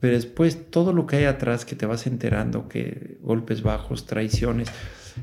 [0.00, 4.68] Pero después todo lo que hay atrás que te vas enterando, que golpes bajos, traiciones,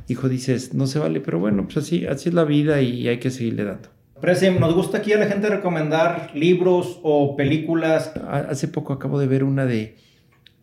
[0.07, 3.19] hijo, dices, no se vale, pero bueno, pues así, así es la vida y hay
[3.19, 3.89] que seguirle dando.
[4.19, 8.13] Presi, nos gusta aquí a la gente recomendar libros o películas.
[8.27, 9.97] Hace poco acabo de ver una de,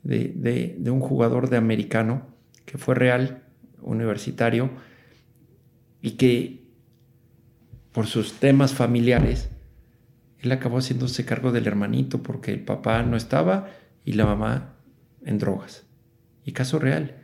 [0.02, 2.26] de, de un jugador de americano
[2.64, 3.42] que fue real,
[3.82, 4.70] universitario,
[6.02, 6.60] y que
[7.92, 9.50] por sus temas familiares,
[10.38, 13.68] él acabó haciéndose cargo del hermanito porque el papá no estaba
[14.04, 14.76] y la mamá
[15.24, 15.86] en drogas.
[16.44, 17.16] Y caso real.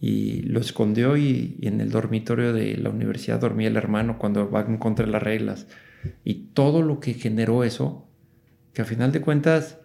[0.00, 4.62] Y lo escondió y, en el dormitorio de la universidad dormía el hermano cuando va
[4.62, 5.66] en contra de las reglas.
[6.24, 8.08] Y todo lo que generó eso,
[8.72, 9.78] que a final de cuentas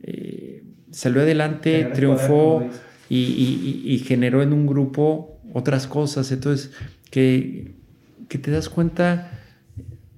[0.00, 2.64] eh, salió adelante, triunfó
[3.08, 6.30] y, y, generó en un grupo otras cosas.
[6.32, 6.72] Entonces,
[7.10, 7.80] que
[8.30, 9.28] que te das cuenta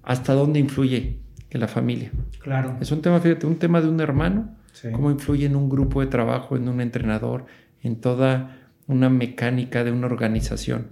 [0.04, 1.18] hasta dónde influye
[1.48, 2.12] que la familia.
[2.40, 2.76] Claro.
[2.80, 4.54] Es un tema, fíjate, un tema de un hermano,
[4.92, 7.46] cómo influye en un grupo de trabajo, en un entrenador,
[7.82, 10.88] en toda una mecánica de una organización.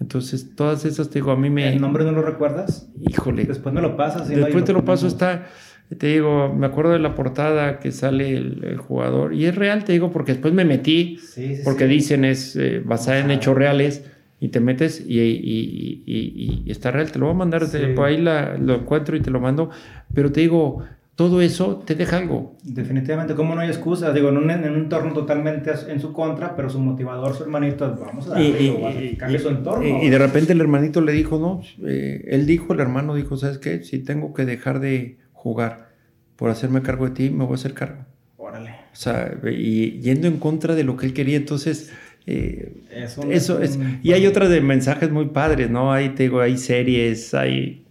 [0.00, 1.72] Entonces, todas esas, te digo, a mí me...
[1.72, 2.90] ¿El nombre no lo recuerdas?
[3.00, 3.44] Híjole.
[3.44, 4.28] Después me lo pasas.
[4.28, 5.46] Después te lo, paso, está,
[5.94, 9.92] te digo, me acuerdo de la portada que sale el, jugador, y es real, te
[9.92, 11.18] digo, porque después me metí,
[11.64, 14.04] porque dicen es eh, basada en hechos reales,
[14.38, 17.10] y te metes y, y, y, está real.
[17.10, 17.62] Te lo voy a mandar,
[17.94, 19.70] por ahí lo encuentro y te lo mando.
[20.12, 20.84] Pero te digo,
[21.16, 22.54] todo eso te deja algo.
[22.62, 26.54] Definitivamente, como no hay excusa, digo, en un, en un, entorno totalmente en su contra,
[26.54, 30.02] pero su motivador, su hermanito, vamos a darle, cambia su entorno.
[30.02, 33.56] Y, de repente el hermanito le dijo, no, eh, él dijo, el hermano dijo, ¿sabes
[33.56, 33.82] qué?
[33.82, 35.16] Si tengo que dejar de
[35.46, 35.90] jugar
[36.34, 38.04] por hacerme cargo de ti, me voy a hacer cargo.
[38.36, 38.70] Órale.
[38.92, 41.92] O sea, y yendo en contra de lo que él quería, entonces
[42.26, 45.92] eh, eso, es, y hay otras de mensajes muy padres, ¿no?
[45.92, 47.86] Ahí te digo, hay series, hay...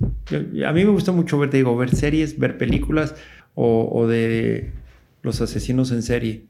[0.67, 3.15] a mí me gusta mucho ver, te digo, ver series, ver películas
[3.53, 4.73] o, de
[5.21, 6.43] los asesinos en serie,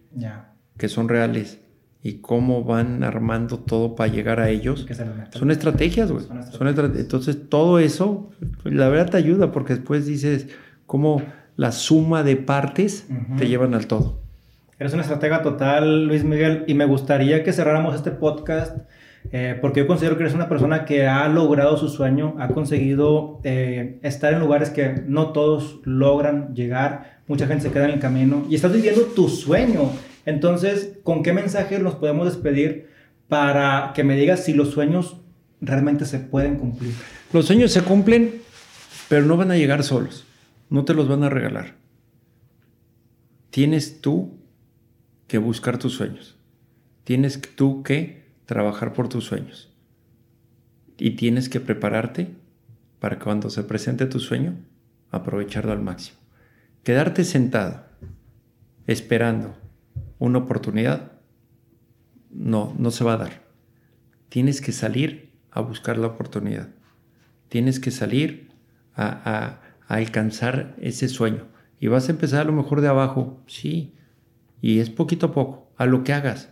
[0.77, 1.59] que son reales
[2.01, 4.87] y cómo van armando todo para llegar a ellos.
[5.29, 6.25] Son estrategias, güey.
[6.97, 8.31] Entonces, todo eso,
[8.63, 10.47] la verdad te ayuda porque después dices
[10.85, 11.21] cómo
[11.55, 13.07] la suma de partes
[13.37, 14.19] te llevan al todo.
[14.77, 18.77] Eres una estratega total, Luis Miguel, y me gustaría que cerráramos este podcast
[19.31, 23.39] eh, porque yo considero que eres una persona que ha logrado su sueño, ha conseguido
[23.43, 27.99] eh, estar en lugares que no todos logran llegar, mucha gente se queda en el
[27.99, 29.91] camino y estás viviendo tu sueño.
[30.25, 32.89] Entonces, ¿con qué mensaje nos podemos despedir
[33.27, 35.17] para que me digas si los sueños
[35.61, 36.93] realmente se pueden cumplir?
[37.33, 38.41] Los sueños se cumplen,
[39.09, 40.25] pero no van a llegar solos,
[40.69, 41.75] no te los van a regalar.
[43.49, 44.37] Tienes tú
[45.27, 46.37] que buscar tus sueños.
[47.03, 49.71] Tienes tú que trabajar por tus sueños.
[50.97, 52.35] Y tienes que prepararte
[52.99, 54.57] para cuando se presente tu sueño,
[55.11, 56.17] aprovecharlo al máximo.
[56.83, 57.85] Quedarte sentado,
[58.87, 59.55] esperando
[60.19, 61.11] una oportunidad,
[62.31, 63.43] no, no se va a dar.
[64.29, 66.69] Tienes que salir a buscar la oportunidad.
[67.49, 68.51] Tienes que salir
[68.93, 71.47] a, a alcanzar ese sueño.
[71.79, 73.93] Y vas a empezar a lo mejor de abajo, sí,
[74.61, 76.49] y es poquito a poco, a lo que hagas,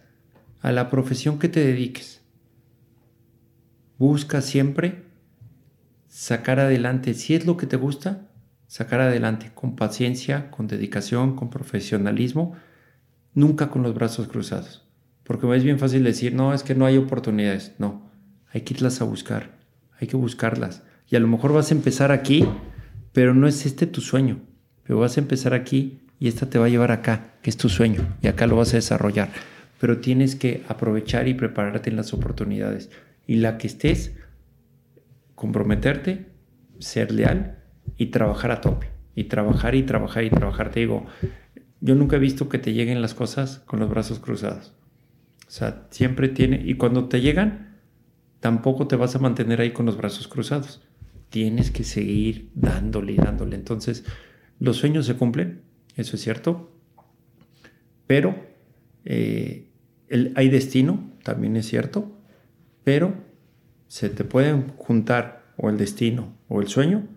[0.62, 2.22] a la profesión que te dediques.
[3.98, 5.04] Busca siempre
[6.08, 8.30] sacar adelante, si es lo que te gusta,
[8.68, 12.56] sacar adelante con paciencia, con dedicación, con profesionalismo,
[13.34, 14.88] nunca con los brazos cruzados.
[15.24, 17.74] Porque es bien fácil decir, no, es que no hay oportunidades.
[17.78, 18.10] No,
[18.52, 19.58] hay que irlas a buscar,
[20.00, 20.84] hay que buscarlas.
[21.10, 22.46] Y a lo mejor vas a empezar aquí,
[23.14, 24.42] pero no es este tu sueño.
[24.84, 27.70] Pero vas a empezar aquí y esta te va a llevar acá, que es tu
[27.70, 29.30] sueño, y acá lo vas a desarrollar.
[29.80, 32.90] Pero tienes que aprovechar y prepararte en las oportunidades.
[33.28, 34.14] Y la que estés,
[35.36, 36.32] comprometerte,
[36.80, 37.60] ser leal
[37.98, 38.88] y trabajar a tope.
[39.16, 40.72] y trabajar y trabajar y trabajar.
[40.72, 41.06] Te digo,
[41.82, 44.74] yo nunca he visto que te lleguen las cosas con los brazos cruzados.
[45.48, 47.78] O sea, siempre tiene, y cuando te llegan,
[48.40, 50.82] tampoco te vas a mantener ahí con los brazos cruzados.
[51.34, 53.56] Tienes que seguir dándole y dándole.
[53.56, 54.06] Entonces,
[54.60, 55.64] los sueños se cumplen,
[55.96, 56.72] eso es cierto,
[58.06, 58.36] pero
[59.04, 59.72] eh,
[60.36, 62.16] hay destino, también es cierto,
[62.84, 63.16] pero
[63.88, 67.08] se te pueden juntar o el destino o el sueño,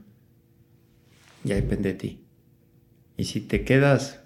[1.45, 2.25] ya depende de ti.
[3.19, 4.23] Y si te quedas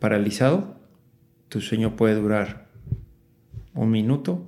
[0.00, 0.76] paralizado,
[1.48, 2.68] tu sueño puede durar
[3.72, 4.46] un minuto,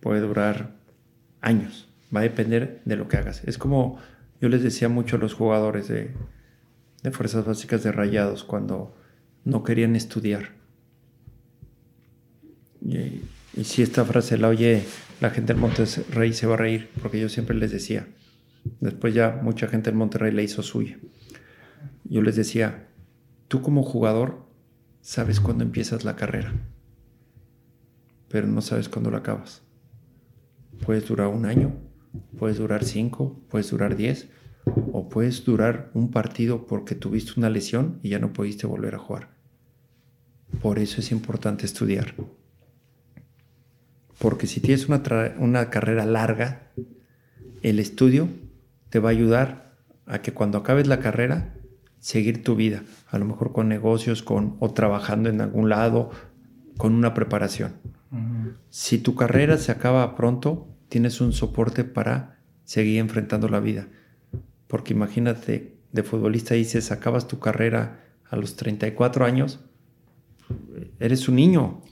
[0.00, 0.74] puede durar
[1.40, 3.42] años, va a depender de lo que hagas.
[3.44, 3.98] Es como
[4.40, 6.14] yo les decía mucho a los jugadores de,
[7.02, 8.94] de Fuerzas Básicas de Rayados cuando
[9.44, 10.50] no querían estudiar.
[12.80, 13.22] Y,
[13.64, 14.84] si esta frase la oye
[15.20, 18.06] la gente del Monterrey se va a reír, porque yo siempre les decía,
[18.78, 20.96] después ya mucha gente del Monterrey le hizo suya.
[22.04, 22.86] Yo les decía,
[23.48, 24.46] tú como jugador
[25.00, 26.52] sabes cuándo empiezas la carrera,
[28.28, 29.62] pero no sabes cuándo la acabas.
[30.86, 31.74] Puedes durar un año,
[32.38, 34.28] puedes durar cinco, puedes durar diez,
[34.92, 38.98] o puedes durar un partido porque tuviste una lesión y ya no pudiste volver a
[38.98, 39.30] jugar.
[40.60, 42.14] Por eso es importante estudiar.
[44.18, 45.02] Porque si tienes una,
[45.38, 46.72] una carrera larga,
[47.62, 48.28] el estudio
[48.88, 51.54] te va a ayudar a que cuando acabes la carrera,
[52.00, 56.10] seguir tu vida, a lo mejor con negocios, con, o trabajando en algún lado,
[56.76, 57.74] con una preparación.
[58.70, 63.88] Si tu carrera se acaba pronto, tienes un soporte para seguir enfrentando la vida.
[64.66, 69.60] Porque imagínate, de futbolista dices, acabas tu carrera a los 34 años,
[71.00, 71.82] eres un niño,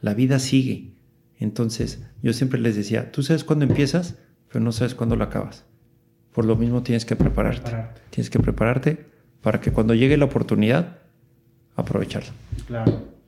[0.00, 0.92] la vida sigue.
[1.38, 4.16] Entonces, yo siempre les decía, tú sabes cuándo empiezas,
[4.48, 5.64] pero no sabes cuándo lo acabas.
[6.32, 7.72] Por lo mismo tienes que prepararte.
[8.10, 9.06] Tienes que prepararte
[9.40, 10.98] para que cuando llegue la oportunidad,
[11.76, 12.32] aprovecharla.
[12.66, 13.19] Claro.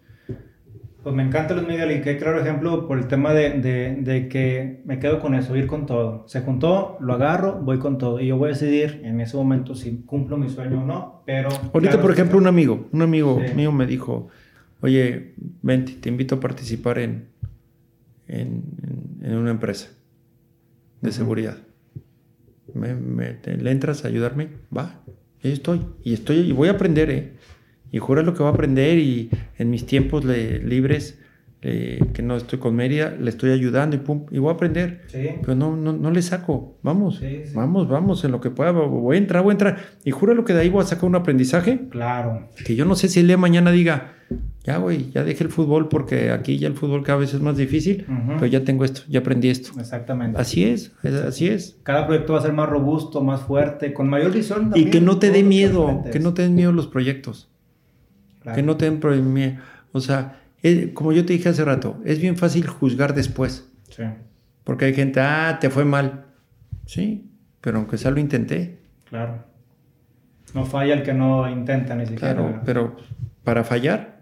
[1.02, 4.28] Pues me encanta Luis Miguel y qué claro ejemplo por el tema de, de, de,
[4.28, 6.24] que me quedo con eso, ir con todo.
[6.28, 8.20] Se juntó, lo agarro, voy con todo.
[8.20, 11.48] Y yo voy a decidir en ese momento si cumplo mi sueño o no, pero...
[11.74, 14.28] Ahorita, por ejemplo, un amigo, un amigo mío me dijo,
[14.80, 17.30] oye, vente, te invito a participar en,
[18.28, 18.62] en,
[19.22, 19.90] en una empresa
[21.00, 21.58] de seguridad.
[22.74, 24.50] Me, me, ¿Le entras a ayudarme?
[24.74, 25.00] Va,
[25.42, 25.80] ahí estoy.
[26.04, 27.32] Y estoy y voy a aprender, ¿eh?
[27.92, 31.18] Y jura lo que va a aprender y en mis tiempos libres
[31.64, 35.02] eh, que no estoy con Mérida, le estoy ayudando y pum, y voy a aprender.
[35.12, 36.76] Pero no, no, no, le saco.
[36.82, 37.22] Vamos,
[37.54, 38.72] vamos, vamos, en lo que pueda.
[38.72, 39.78] Voy a entrar, voy a entrar.
[40.04, 41.86] Y jura lo que de ahí voy a sacar un aprendizaje.
[41.88, 42.48] Claro.
[42.66, 44.14] Que yo no sé si el día de mañana diga,
[44.64, 47.56] ya, güey, ya dejé el fútbol porque aquí ya el fútbol cada vez es más
[47.56, 49.70] difícil, pero ya tengo esto, ya aprendí esto.
[49.78, 50.40] Exactamente.
[50.40, 51.76] Así es, así es.
[51.84, 54.72] Cada proyecto va a ser más robusto, más fuerte, con mayor visión.
[54.74, 57.51] y que no te dé miedo, que no te den miedo los proyectos.
[58.54, 59.60] Que no te den miedo.
[59.92, 60.40] O sea,
[60.94, 63.68] como yo te dije hace rato, es bien fácil juzgar después.
[63.90, 64.04] Sí.
[64.64, 66.24] Porque hay gente, ah, te fue mal.
[66.86, 67.30] Sí,
[67.60, 68.78] pero aunque sea lo intenté.
[69.08, 69.44] Claro.
[70.54, 72.34] No falla el que no intenta ni siquiera.
[72.34, 72.96] Claro, pero
[73.44, 74.20] para fallar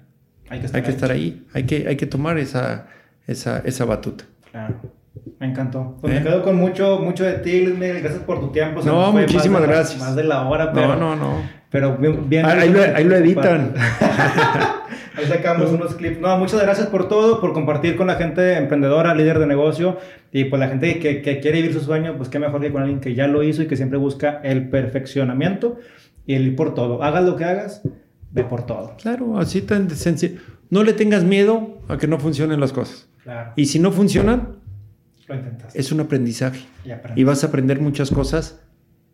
[0.50, 1.46] hay que estar, ahí.
[1.54, 2.86] Hay que, hay que tomar esa,
[3.26, 4.24] esa, esa batuta.
[4.50, 4.74] Claro.
[5.38, 5.96] Me encantó.
[6.00, 6.22] Pues me ¿Eh?
[6.22, 8.00] quedo con mucho, mucho de ti, Luis Miguel.
[8.02, 8.82] Gracias por tu tiempo.
[8.82, 10.00] no, muchísimas gracias.
[10.00, 10.88] más de la hora, pero.
[10.88, 11.59] No, no, no.
[11.70, 12.44] Pero bien.
[12.44, 13.74] ahí, lo, ahí, lo, editan.
[15.16, 16.20] ahí sacamos unos clips.
[16.20, 19.98] No, muchas gracias por todo, por compartir con la gente emprendedora, líder de negocio.
[20.32, 22.82] Y pues la gente que, que quiere vivir su sueño, pues qué mejor que con
[22.82, 25.78] alguien que ya lo hizo y que siempre busca el perfeccionamiento
[26.26, 27.04] y el ir por todo.
[27.04, 27.82] Hagas lo que hagas,
[28.32, 28.96] ve por todo.
[29.00, 30.40] Claro, así tan sencillo.
[30.70, 33.08] No le tengas miedo a que no funcionen las cosas.
[33.22, 33.52] Claro.
[33.54, 34.56] Y si no funcionan,
[35.74, 36.62] es un aprendizaje.
[37.14, 38.60] Y, vas a aprender muchas cosas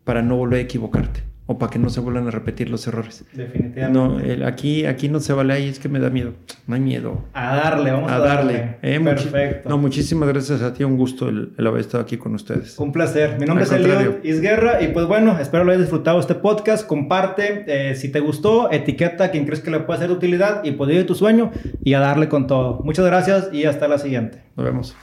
[0.05, 3.25] para no volver a equivocarte o para que no se vuelvan a repetir los errores.
[3.33, 4.37] Definitivamente.
[4.37, 6.33] No, aquí, aquí no se vale, ahí es que me da miedo.
[6.67, 7.25] No hay miedo.
[7.33, 8.77] A darle, vamos a, darle.
[8.83, 9.69] Eh, Perfecto.
[9.69, 12.79] No, muchísimas gracias a ti, un gusto el, haber estado aquí con ustedes.
[12.79, 13.39] Un placer.
[13.39, 16.87] Mi nombre es Elio Isguerra y pues bueno, espero lo hayas disfrutado este podcast.
[16.87, 20.65] Comparte, eh, si te gustó, etiqueta a quien crees que le puede ser de utilidad
[20.65, 21.53] y poder ir tu sueño
[21.83, 22.81] y a darle con todo.
[22.83, 24.43] Muchas gracias y hasta la siguiente.
[24.57, 24.97] Nos vemos.